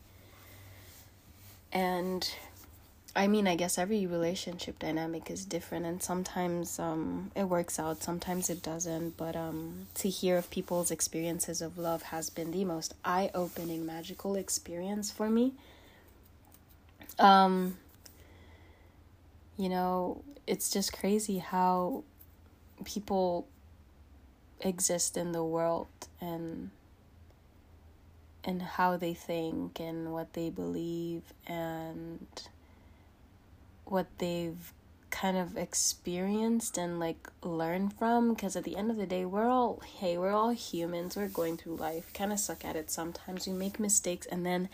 And 1.73 2.29
i 3.17 3.27
mean 3.27 3.47
i 3.47 3.57
guess 3.57 3.79
every 3.79 4.07
relationship 4.07 4.79
dynamic 4.79 5.31
is 5.31 5.45
different 5.45 5.87
and 5.87 6.03
sometimes 6.03 6.79
um, 6.79 7.31
it 7.35 7.45
works 7.45 7.79
out 7.79 8.03
sometimes 8.03 8.51
it 8.51 8.63
doesn't 8.63 9.17
but 9.17 9.35
um, 9.35 9.87
to 9.95 10.09
hear 10.09 10.37
of 10.37 10.51
people's 10.51 10.91
experiences 10.91 11.61
of 11.61 11.79
love 11.79 12.03
has 12.03 12.31
been 12.31 12.51
the 12.51 12.65
most 12.65 12.95
eye-opening 13.05 13.85
magical 13.85 14.35
experience 14.37 15.11
for 15.11 15.29
me. 15.29 15.53
Um 17.19 17.77
you 19.59 19.69
know, 19.69 20.23
it's 20.47 20.71
just 20.71 20.93
crazy 20.93 21.39
how 21.39 22.05
people 22.85 23.47
exist 24.61 25.17
in 25.17 25.33
the 25.33 25.45
world 25.45 25.89
and 26.21 26.71
and 28.45 28.63
how 28.63 28.97
they 28.97 29.13
think 29.13 29.81
and 29.81 30.13
what 30.13 30.33
they 30.33 30.49
believe 30.49 31.23
and 31.47 32.49
what 33.91 34.07
they've 34.19 34.73
kind 35.11 35.37
of 35.37 35.57
experienced 35.57 36.77
and 36.77 37.01
like 37.01 37.29
learned 37.43 37.95
from 37.95 38.35
because 38.35 38.57
at 38.57 38.65
the 38.65 38.77
end 38.77 38.91
of 38.91 38.97
the 38.97 39.07
day 39.07 39.25
we're 39.25 39.49
all 39.49 39.81
hey 39.99 40.19
we're 40.19 40.33
all 40.33 40.51
humans. 40.51 41.17
We're 41.17 41.29
going 41.29 41.57
through 41.57 41.77
life. 41.77 42.13
Kind 42.13 42.33
of 42.33 42.39
suck 42.39 42.65
at 42.65 42.77
it 42.77 42.91
sometimes. 42.91 43.47
We 43.47 43.53
make 43.53 43.81
mistakes 43.81 44.27
and 44.27 44.45
then 44.45 44.69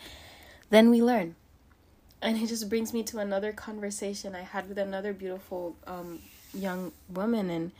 then 0.69 0.89
we 0.89 1.01
learn. 1.01 1.35
And 2.21 2.37
it 2.37 2.47
just 2.47 2.69
brings 2.69 2.93
me 2.93 3.03
to 3.03 3.19
another 3.19 3.51
conversation 3.51 4.35
I 4.35 4.41
had 4.41 4.67
with 4.67 4.77
another 4.77 5.13
beautiful 5.13 5.75
um, 5.85 6.19
young 6.53 6.91
woman 7.09 7.49
and 7.49 7.71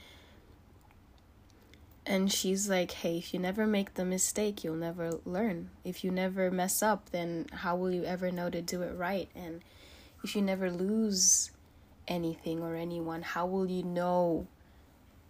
and 2.08 2.32
she's 2.32 2.70
like 2.70 2.92
hey 2.92 3.18
if 3.18 3.34
you 3.34 3.40
never 3.40 3.66
make 3.66 3.96
the 3.96 4.06
mistake 4.06 4.64
you'll 4.64 4.76
never 4.76 5.20
learn. 5.26 5.72
If 5.84 6.04
you 6.04 6.12
never 6.12 6.50
mess 6.52 6.82
up 6.82 7.10
then 7.10 7.48
how 7.52 7.76
will 7.76 7.92
you 7.92 8.06
ever 8.06 8.32
know 8.32 8.50
to 8.50 8.62
do 8.62 8.82
it 8.82 8.96
right? 8.96 9.30
And 9.36 9.62
if 10.26 10.36
you 10.36 10.42
never 10.42 10.72
lose 10.72 11.52
anything 12.08 12.64
or 12.64 12.76
anyone 12.76 13.22
how 13.22 13.46
will 13.46 13.70
you 13.70 13.84
know 13.84 14.48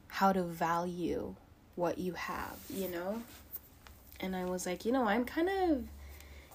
how 0.08 0.31
to 0.31 0.41
value 0.41 1.36
what 1.75 1.97
you 1.97 2.13
have 2.13 2.58
you 2.69 2.88
know 2.88 3.21
and 4.21 4.36
i 4.36 4.45
was 4.45 4.65
like 4.65 4.86
you 4.86 4.93
know 4.93 5.05
i'm 5.05 5.25
kind 5.25 5.49
of 5.49 5.84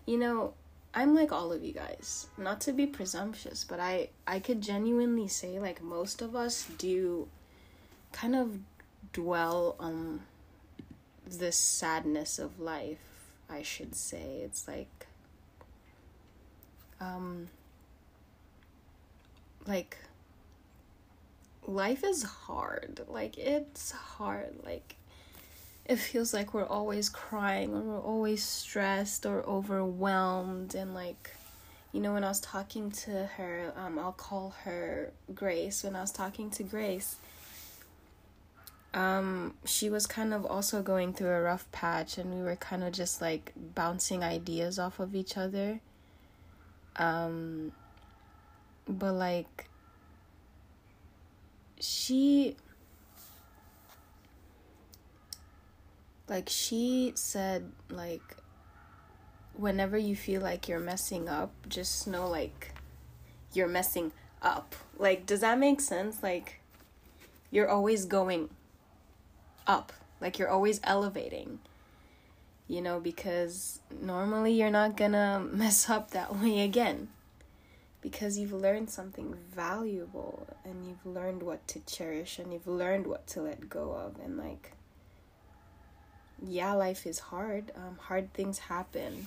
you 0.07 0.19
know 0.19 0.55
I'm 0.93 1.15
like 1.15 1.31
all 1.31 1.53
of 1.53 1.63
you 1.63 1.73
guys. 1.73 2.27
Not 2.37 2.61
to 2.63 2.73
be 2.73 2.85
presumptuous, 2.85 3.63
but 3.63 3.79
I 3.79 4.09
I 4.27 4.41
could 4.41 4.61
genuinely 4.61 5.29
say 5.29 5.61
like 5.61 5.81
most 5.83 6.21
of 6.21 6.35
us 6.35 6.67
do 6.79 7.29
kind 8.13 8.35
of 8.35 8.59
dwell 9.13 9.77
on 9.79 10.23
the 11.27 11.53
sadness 11.53 12.41
of 12.41 12.59
life, 12.59 12.99
I 13.49 13.63
should 13.63 13.95
say. 13.95 14.41
It's 14.43 14.67
like 14.67 15.07
um 17.01 17.51
like 19.67 19.97
life 21.67 22.05
is 22.05 22.23
hard. 22.23 23.03
Like 23.09 23.39
it's 23.39 23.93
hard. 23.93 24.55
Like 24.65 24.97
it 25.91 25.97
feels 25.97 26.33
like 26.33 26.55
we're 26.55 26.67
always 26.67 27.09
crying 27.09 27.75
or 27.75 27.81
we're 27.81 28.01
always 28.01 28.45
stressed 28.45 29.27
or 29.27 29.43
overwhelmed 29.43 30.75
and 30.77 30.95
like 30.95 31.31
you 31.93 32.01
know 32.01 32.13
when 32.13 32.23
i 32.23 32.29
was 32.29 32.41
talking 32.41 32.93
to 32.93 33.27
her 33.27 33.73
um 33.77 33.99
i'll 33.99 34.13
call 34.13 34.55
her 34.63 35.11
grace 35.35 35.83
when 35.83 35.97
i 35.97 36.01
was 36.01 36.13
talking 36.13 36.49
to 36.49 36.63
grace 36.63 37.17
um 38.95 39.53
she 39.65 39.91
was 39.91 40.07
kind 40.07 40.33
of 40.33 40.47
also 40.47 40.81
going 40.81 41.13
through 41.13 41.31
a 41.31 41.41
rough 41.41 41.71
patch 41.73 42.19
and 42.19 42.33
we 42.33 42.41
were 42.41 42.55
kind 42.55 42.85
of 42.85 42.93
just 42.93 43.21
like 43.21 43.53
bouncing 43.75 44.23
ideas 44.23 44.79
off 44.79 45.01
of 45.01 45.17
each 45.17 45.37
other 45.37 45.81
um 46.97 47.73
but 48.91 49.13
like 49.13 49.69
she 51.79 52.57
like 56.29 56.49
she 56.49 57.13
said 57.15 57.73
like 57.89 58.37
whenever 59.55 59.97
you 59.97 60.15
feel 60.15 60.41
like 60.41 60.69
you're 60.69 60.81
messing 60.81 61.29
up 61.29 61.53
just 61.69 62.07
know 62.07 62.29
like 62.29 62.73
you're 63.53 63.69
messing 63.69 64.13
up. 64.43 64.75
Like 64.99 65.27
does 65.27 65.41
that 65.41 65.59
make 65.59 65.81
sense? 65.81 66.23
Like 66.23 66.61
you're 67.51 67.69
always 67.69 68.05
going 68.05 68.51
up. 69.67 69.93
Like 70.21 70.39
you're 70.39 70.51
always 70.51 70.81
elevating 70.85 71.61
you 72.69 72.81
know 72.81 73.01
because 73.01 73.81
normally 74.01 74.53
you're 74.53 74.71
not 74.71 74.97
gonna 74.97 75.45
mess 75.53 75.91
up 75.91 76.13
that 76.13 76.37
way 76.37 76.61
again 76.61 77.09
because 78.01 78.39
you've 78.39 78.53
learned 78.53 78.91
something 78.91 79.35
valuable 79.55 80.47
and 80.65 80.87
you've 80.87 81.05
learned 81.05 81.43
what 81.43 81.67
to 81.69 81.81
cherish 81.81 82.39
and 82.39 82.53
you've 82.53 82.67
learned 82.67 83.07
what 83.07 83.27
to 83.29 83.43
let 83.43 83.69
go 83.69 83.93
of 83.93 84.17
and 84.25 84.39
like 84.39 84.73
yeah, 86.47 86.73
life 86.73 87.07
is 87.07 87.19
hard. 87.19 87.73
Um, 87.77 87.99
hard 88.01 88.33
things 88.33 88.59
happen, 88.59 89.27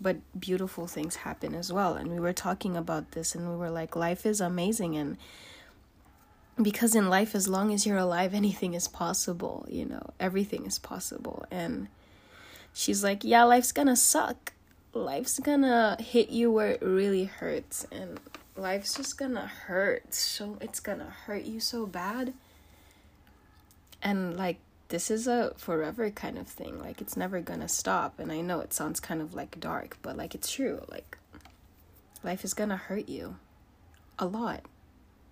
but 0.00 0.16
beautiful 0.38 0.86
things 0.86 1.16
happen 1.16 1.54
as 1.54 1.72
well. 1.72 1.94
And 1.94 2.10
we 2.10 2.20
were 2.20 2.32
talking 2.32 2.76
about 2.76 3.12
this, 3.12 3.34
and 3.34 3.48
we 3.48 3.56
were 3.56 3.70
like, 3.70 3.96
life 3.96 4.24
is 4.24 4.40
amazing. 4.40 4.96
And 4.96 5.16
because 6.60 6.94
in 6.94 7.08
life, 7.08 7.34
as 7.34 7.48
long 7.48 7.72
as 7.72 7.86
you're 7.86 7.98
alive, 7.98 8.34
anything 8.34 8.74
is 8.74 8.88
possible, 8.88 9.66
you 9.68 9.84
know, 9.84 10.10
everything 10.18 10.66
is 10.66 10.78
possible. 10.78 11.44
And 11.50 11.88
she's 12.72 13.04
like, 13.04 13.24
yeah, 13.24 13.44
life's 13.44 13.72
gonna 13.72 13.96
suck. 13.96 14.52
Life's 14.92 15.38
gonna 15.38 15.96
hit 16.00 16.30
you 16.30 16.50
where 16.50 16.72
it 16.72 16.82
really 16.82 17.24
hurts. 17.24 17.86
And 17.92 18.18
life's 18.56 18.94
just 18.94 19.16
gonna 19.18 19.46
hurt. 19.46 20.14
So 20.14 20.58
it's 20.60 20.80
gonna 20.80 21.10
hurt 21.26 21.44
you 21.44 21.60
so 21.60 21.86
bad. 21.86 22.34
And 24.02 24.36
like, 24.36 24.58
this 24.88 25.10
is 25.10 25.26
a 25.28 25.54
forever 25.56 26.10
kind 26.10 26.36
of 26.38 26.48
thing. 26.48 26.80
Like 26.80 27.00
it's 27.00 27.16
never 27.16 27.40
gonna 27.40 27.68
stop. 27.68 28.18
And 28.18 28.32
I 28.32 28.40
know 28.40 28.60
it 28.60 28.72
sounds 28.72 28.98
kind 29.00 29.20
of 29.22 29.34
like 29.34 29.60
dark, 29.60 29.98
but 30.02 30.16
like 30.16 30.34
it's 30.34 30.50
true. 30.50 30.84
Like 30.90 31.18
life 32.24 32.44
is 32.44 32.54
gonna 32.54 32.76
hurt 32.76 33.08
you 33.08 33.36
a 34.18 34.26
lot 34.26 34.62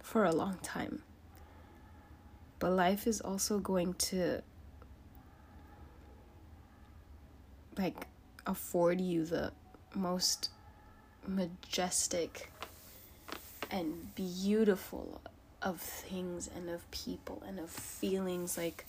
for 0.01 0.25
a 0.25 0.33
long 0.33 0.59
time. 0.63 1.03
but 2.59 2.71
life 2.71 3.07
is 3.07 3.21
also 3.21 3.59
going 3.59 3.95
to 3.95 4.43
like 7.77 8.07
afford 8.49 9.01
you 9.01 9.25
the 9.25 9.53
most 9.95 10.51
majestic 11.27 12.51
and 13.71 14.15
beautiful 14.15 15.21
of 15.61 15.79
things 15.81 16.49
and 16.57 16.71
of 16.71 16.91
people 16.91 17.43
and 17.47 17.59
of 17.61 17.69
feelings 17.69 18.57
like 18.57 18.87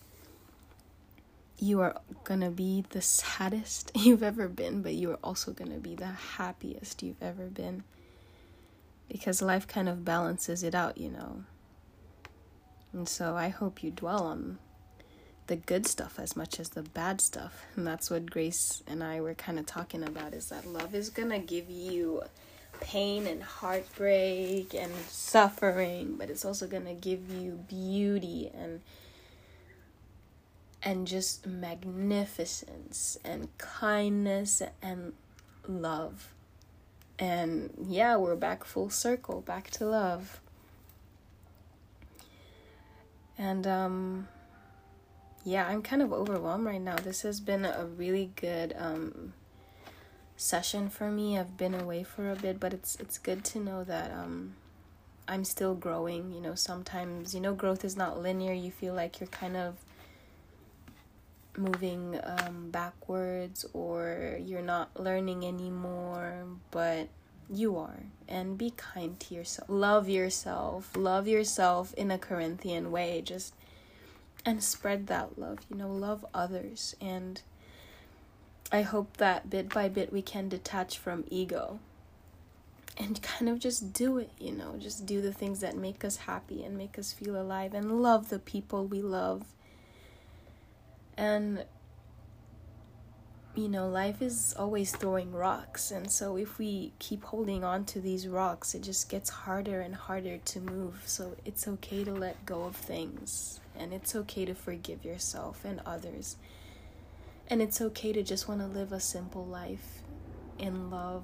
you 1.57 1.81
are 1.81 1.99
gonna 2.23 2.49
be 2.49 2.85
the 2.91 3.01
saddest 3.01 3.91
you've 3.95 4.23
ever 4.23 4.47
been 4.47 4.81
but 4.81 4.93
you 4.93 5.11
are 5.11 5.19
also 5.23 5.51
gonna 5.51 5.77
be 5.77 5.93
the 5.93 6.05
happiest 6.05 7.03
you've 7.03 7.21
ever 7.21 7.47
been. 7.47 7.83
Because 9.09 9.41
life 9.41 9.67
kind 9.67 9.89
of 9.89 10.05
balances 10.05 10.63
it 10.63 10.73
out 10.73 10.97
you 10.97 11.09
know? 11.09 11.43
And 12.93 13.09
so 13.09 13.35
i 13.35 13.49
hope 13.49 13.83
you 13.83 13.91
dwell 13.91 14.23
on 14.23 14.57
the 15.49 15.55
good 15.55 15.87
stuff 15.87 16.19
as 16.19 16.35
much 16.35 16.59
as 16.59 16.69
the 16.69 16.83
bad 16.83 17.19
stuff. 17.19 17.65
And 17.75 17.85
that's 17.85 18.11
what 18.11 18.29
Grace 18.29 18.83
and 18.85 19.03
I 19.03 19.19
were 19.19 19.33
kind 19.33 19.57
of 19.57 19.65
talking 19.65 20.03
about 20.03 20.35
is 20.35 20.49
that 20.49 20.67
love 20.67 20.93
is 20.93 21.09
going 21.09 21.31
to 21.31 21.39
give 21.39 21.71
you 21.71 22.21
pain 22.81 23.25
and 23.25 23.41
heartbreak 23.41 24.75
and 24.75 24.93
suffering, 25.07 26.15
but 26.19 26.29
it's 26.29 26.45
also 26.45 26.67
going 26.67 26.85
to 26.85 26.93
give 26.93 27.31
you 27.31 27.65
beauty 27.67 28.51
and 28.53 28.81
and 30.81 31.07
just 31.07 31.45
magnificence 31.45 33.17
and 33.25 33.49
kindness 33.57 34.61
and 34.83 35.13
love. 35.67 36.31
And 37.17 37.71
yeah, 37.89 38.15
we're 38.17 38.35
back 38.35 38.63
full 38.63 38.91
circle, 38.91 39.41
back 39.41 39.71
to 39.71 39.85
love. 39.85 40.39
And 43.35 43.65
um 43.65 44.27
yeah, 45.43 45.67
I'm 45.67 45.81
kind 45.81 46.01
of 46.01 46.11
overwhelmed 46.11 46.65
right 46.65 46.81
now. 46.81 46.95
This 46.95 47.21
has 47.21 47.39
been 47.39 47.65
a 47.65 47.85
really 47.85 48.31
good 48.35 48.75
um, 48.77 49.33
session 50.35 50.89
for 50.89 51.09
me. 51.09 51.37
I've 51.37 51.57
been 51.57 51.73
away 51.73 52.03
for 52.03 52.31
a 52.31 52.35
bit, 52.35 52.59
but 52.59 52.73
it's 52.73 52.95
it's 52.99 53.17
good 53.17 53.43
to 53.45 53.59
know 53.59 53.83
that 53.83 54.11
um, 54.11 54.55
I'm 55.27 55.43
still 55.43 55.75
growing. 55.75 56.31
You 56.31 56.41
know, 56.41 56.55
sometimes 56.55 57.33
you 57.33 57.41
know 57.41 57.53
growth 57.53 57.85
is 57.85 57.95
not 57.95 58.21
linear. 58.21 58.53
You 58.53 58.71
feel 58.71 58.93
like 58.93 59.19
you're 59.19 59.27
kind 59.27 59.55
of 59.55 59.77
moving 61.57 62.19
um, 62.23 62.69
backwards 62.71 63.65
or 63.73 64.37
you're 64.41 64.61
not 64.61 64.99
learning 64.99 65.45
anymore, 65.45 66.45
but 66.71 67.09
you 67.49 67.77
are. 67.77 68.03
And 68.27 68.57
be 68.57 68.71
kind 68.71 69.19
to 69.21 69.35
yourself. 69.35 69.67
Love 69.69 70.07
yourself. 70.07 70.91
Love 70.95 71.27
yourself 71.27 71.93
in 71.95 72.11
a 72.11 72.17
Corinthian 72.17 72.91
way. 72.91 73.21
Just 73.21 73.53
and 74.45 74.63
spread 74.63 75.07
that 75.07 75.37
love, 75.37 75.59
you 75.69 75.75
know, 75.75 75.91
love 75.91 76.25
others. 76.33 76.95
And 77.01 77.41
I 78.71 78.81
hope 78.81 79.17
that 79.17 79.49
bit 79.49 79.69
by 79.69 79.89
bit 79.89 80.13
we 80.13 80.21
can 80.21 80.49
detach 80.49 80.97
from 80.97 81.25
ego 81.29 81.79
and 82.97 83.21
kind 83.21 83.49
of 83.49 83.59
just 83.59 83.93
do 83.93 84.17
it, 84.17 84.29
you 84.39 84.51
know, 84.51 84.75
just 84.77 85.05
do 85.05 85.21
the 85.21 85.33
things 85.33 85.61
that 85.61 85.75
make 85.75 86.03
us 86.03 86.17
happy 86.17 86.63
and 86.63 86.77
make 86.77 86.99
us 86.99 87.13
feel 87.13 87.39
alive 87.39 87.73
and 87.73 88.01
love 88.01 88.29
the 88.29 88.39
people 88.39 88.85
we 88.85 89.01
love. 89.01 89.45
And 91.17 91.65
you 93.55 93.67
know, 93.67 93.89
life 93.89 94.21
is 94.21 94.55
always 94.57 94.95
throwing 94.95 95.31
rocks, 95.31 95.91
and 95.91 96.11
so 96.11 96.37
if 96.37 96.57
we 96.57 96.93
keep 96.99 97.23
holding 97.23 97.63
on 97.63 97.85
to 97.85 97.99
these 97.99 98.27
rocks, 98.27 98.75
it 98.75 98.83
just 98.83 99.09
gets 99.09 99.29
harder 99.29 99.81
and 99.81 99.95
harder 99.95 100.37
to 100.37 100.59
move. 100.59 101.01
So 101.05 101.35
it's 101.45 101.67
okay 101.67 102.03
to 102.03 102.13
let 102.13 102.45
go 102.45 102.63
of 102.63 102.75
things 102.75 103.59
and 103.79 103.93
it's 103.93 104.15
okay 104.15 104.45
to 104.45 104.53
forgive 104.53 105.05
yourself 105.05 105.63
and 105.63 105.81
others. 105.85 106.35
And 107.49 107.61
it's 107.61 107.81
okay 107.81 108.13
to 108.13 108.21
just 108.21 108.47
want 108.47 108.59
to 108.59 108.67
live 108.67 108.91
a 108.91 108.99
simple 108.99 109.45
life 109.45 110.03
in 110.59 110.91
love. 110.91 111.23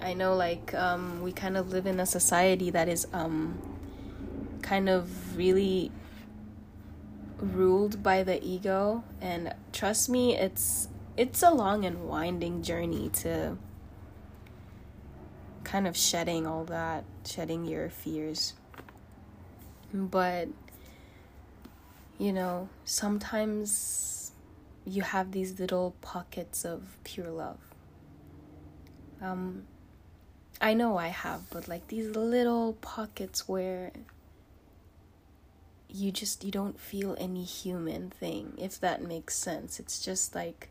I 0.00 0.14
know, 0.14 0.34
like, 0.34 0.74
um, 0.74 1.22
we 1.22 1.32
kind 1.32 1.56
of 1.56 1.70
live 1.70 1.86
in 1.86 2.00
a 2.00 2.06
society 2.06 2.70
that 2.70 2.88
is 2.88 3.06
um, 3.12 3.62
kind 4.60 4.88
of 4.88 5.36
really 5.36 5.92
ruled 7.42 8.02
by 8.02 8.22
the 8.22 8.42
ego, 8.42 9.02
and 9.20 9.54
trust 9.72 10.08
me, 10.08 10.36
it's 10.36 10.88
it's 11.16 11.42
a 11.42 11.50
long 11.50 11.84
and 11.84 12.08
winding 12.08 12.62
journey 12.62 13.10
to 13.10 13.58
kind 15.64 15.86
of 15.86 15.96
shedding 15.96 16.46
all 16.46 16.64
that, 16.64 17.04
shedding 17.26 17.64
your 17.64 17.90
fears. 17.90 18.54
But 19.92 20.48
you 22.18 22.32
know, 22.32 22.68
sometimes 22.84 24.32
you 24.84 25.02
have 25.02 25.32
these 25.32 25.58
little 25.58 25.94
pockets 26.00 26.64
of 26.64 26.96
pure 27.04 27.30
love. 27.30 27.58
Um, 29.20 29.64
I 30.60 30.74
know 30.74 30.96
I 30.96 31.08
have, 31.08 31.42
but 31.50 31.68
like 31.68 31.88
these 31.88 32.14
little 32.16 32.74
pockets 32.74 33.48
where 33.48 33.92
you 35.92 36.10
just 36.10 36.44
you 36.44 36.50
don't 36.50 36.80
feel 36.80 37.16
any 37.18 37.44
human 37.44 38.10
thing, 38.10 38.54
if 38.56 38.80
that 38.80 39.02
makes 39.02 39.34
sense. 39.36 39.78
It's 39.78 40.02
just 40.04 40.34
like 40.34 40.68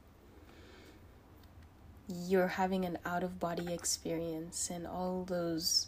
you're 2.08 2.48
having 2.48 2.84
an 2.86 2.98
out 3.06 3.24
of 3.24 3.40
body 3.40 3.74
experience 3.74 4.70
and 4.70 4.86
all 4.86 5.24
those 5.24 5.88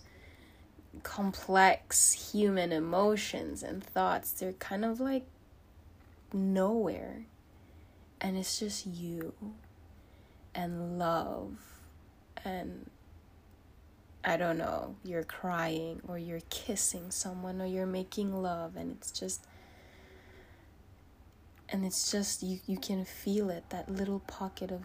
complex 1.02 2.32
human 2.32 2.72
emotions 2.72 3.64
and 3.64 3.84
thoughts 3.84 4.32
they're 4.32 4.54
kind 4.54 4.86
of 4.86 5.00
like 5.00 5.26
nowhere. 6.32 7.26
And 8.22 8.38
it's 8.38 8.60
just 8.60 8.86
you 8.86 9.34
and 10.56 10.98
love 10.98 11.58
and 12.46 12.90
I 14.24 14.38
don't 14.38 14.58
know, 14.58 14.96
you're 15.04 15.24
crying 15.24 16.02
or 16.08 16.18
you're 16.18 16.42
kissing 16.50 17.12
someone 17.12 17.62
or 17.62 17.66
you're 17.66 17.86
making 17.86 18.34
love 18.34 18.78
and 18.78 18.92
it's 18.92 19.12
just 19.12 19.46
and 21.70 21.86
it's 21.86 22.12
just 22.12 22.42
you 22.44 22.60
you 22.66 22.78
can 22.78 23.04
feel 23.04 23.50
it 23.50 23.66
that 23.70 23.90
little 23.90 24.20
pocket 24.20 24.72
of 24.72 24.84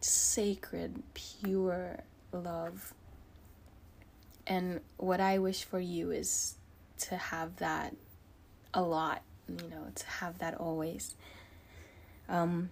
sacred 0.00 1.02
pure 1.14 2.00
love. 2.32 2.92
And 4.46 4.80
what 4.96 5.20
I 5.20 5.38
wish 5.38 5.64
for 5.64 5.80
you 5.80 6.10
is 6.10 6.56
to 6.98 7.16
have 7.16 7.56
that 7.56 7.94
a 8.74 8.82
lot 8.82 9.22
you 9.48 9.68
know, 9.68 9.86
to 9.94 10.06
have 10.06 10.38
that 10.38 10.54
always. 10.54 11.14
Um, 12.28 12.70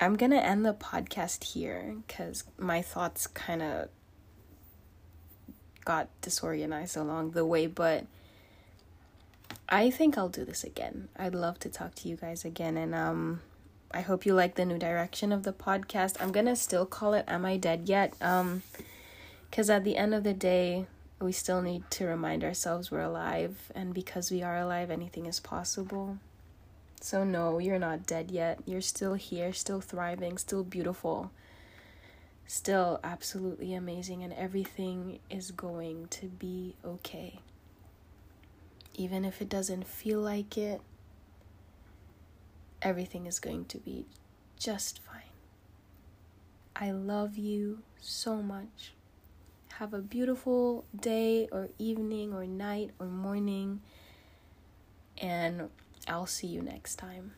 I'm 0.00 0.16
gonna 0.16 0.36
end 0.36 0.64
the 0.64 0.74
podcast 0.74 1.44
here 1.44 1.96
because 2.06 2.44
my 2.56 2.82
thoughts 2.82 3.26
kind 3.26 3.62
of 3.62 3.88
got 5.88 6.06
disorganized 6.20 6.98
along 6.98 7.30
the 7.30 7.46
way, 7.46 7.66
but 7.66 8.04
I 9.70 9.90
think 9.90 10.18
I'll 10.18 10.28
do 10.28 10.44
this 10.44 10.62
again. 10.62 11.08
I'd 11.16 11.34
love 11.34 11.58
to 11.60 11.70
talk 11.70 11.94
to 11.96 12.10
you 12.10 12.16
guys 12.16 12.44
again, 12.44 12.76
and 12.76 12.94
um, 12.94 13.40
I 13.90 14.02
hope 14.02 14.26
you 14.26 14.34
like 14.34 14.56
the 14.56 14.66
new 14.66 14.78
direction 14.78 15.32
of 15.32 15.44
the 15.44 15.52
podcast. 15.54 16.20
I'm 16.20 16.30
gonna 16.30 16.56
still 16.56 16.84
call 16.84 17.14
it 17.14 17.24
"Am 17.26 17.46
I 17.46 17.56
Dead 17.56 17.88
Yet?" 17.88 18.12
Um, 18.20 18.62
because 19.48 19.70
at 19.70 19.82
the 19.82 19.96
end 19.96 20.12
of 20.12 20.24
the 20.24 20.34
day, 20.34 20.84
we 21.22 21.32
still 21.32 21.62
need 21.62 21.90
to 21.92 22.04
remind 22.04 22.44
ourselves 22.44 22.90
we're 22.90 23.00
alive, 23.00 23.72
and 23.74 23.94
because 23.94 24.30
we 24.30 24.42
are 24.42 24.58
alive, 24.58 24.90
anything 24.90 25.24
is 25.24 25.40
possible. 25.40 26.18
So, 27.00 27.24
no, 27.24 27.58
you're 27.58 27.78
not 27.78 28.06
dead 28.06 28.30
yet. 28.30 28.58
You're 28.66 28.82
still 28.82 29.14
here, 29.14 29.54
still 29.54 29.80
thriving, 29.80 30.36
still 30.36 30.64
beautiful, 30.64 31.30
still 32.48 32.98
absolutely 33.04 33.74
amazing, 33.74 34.24
and 34.24 34.32
everything 34.32 35.20
is 35.30 35.52
going 35.52 36.08
to 36.08 36.26
be 36.26 36.74
okay. 36.84 37.38
Even 38.94 39.24
if 39.24 39.40
it 39.40 39.48
doesn't 39.48 39.86
feel 39.86 40.20
like 40.20 40.58
it, 40.58 40.80
everything 42.82 43.26
is 43.26 43.38
going 43.38 43.66
to 43.66 43.78
be 43.78 44.06
just 44.58 44.98
fine. 44.98 45.22
I 46.74 46.90
love 46.90 47.36
you 47.36 47.80
so 48.00 48.42
much. 48.42 48.94
Have 49.74 49.92
a 49.92 50.00
beautiful 50.00 50.84
day 50.98 51.48
or 51.52 51.68
evening 51.78 52.32
or 52.32 52.46
night 52.46 52.90
or 52.98 53.06
morning. 53.06 53.80
And 55.18 55.68
I'll 56.08 56.26
see 56.26 56.46
you 56.46 56.62
next 56.62 56.96
time. 56.96 57.32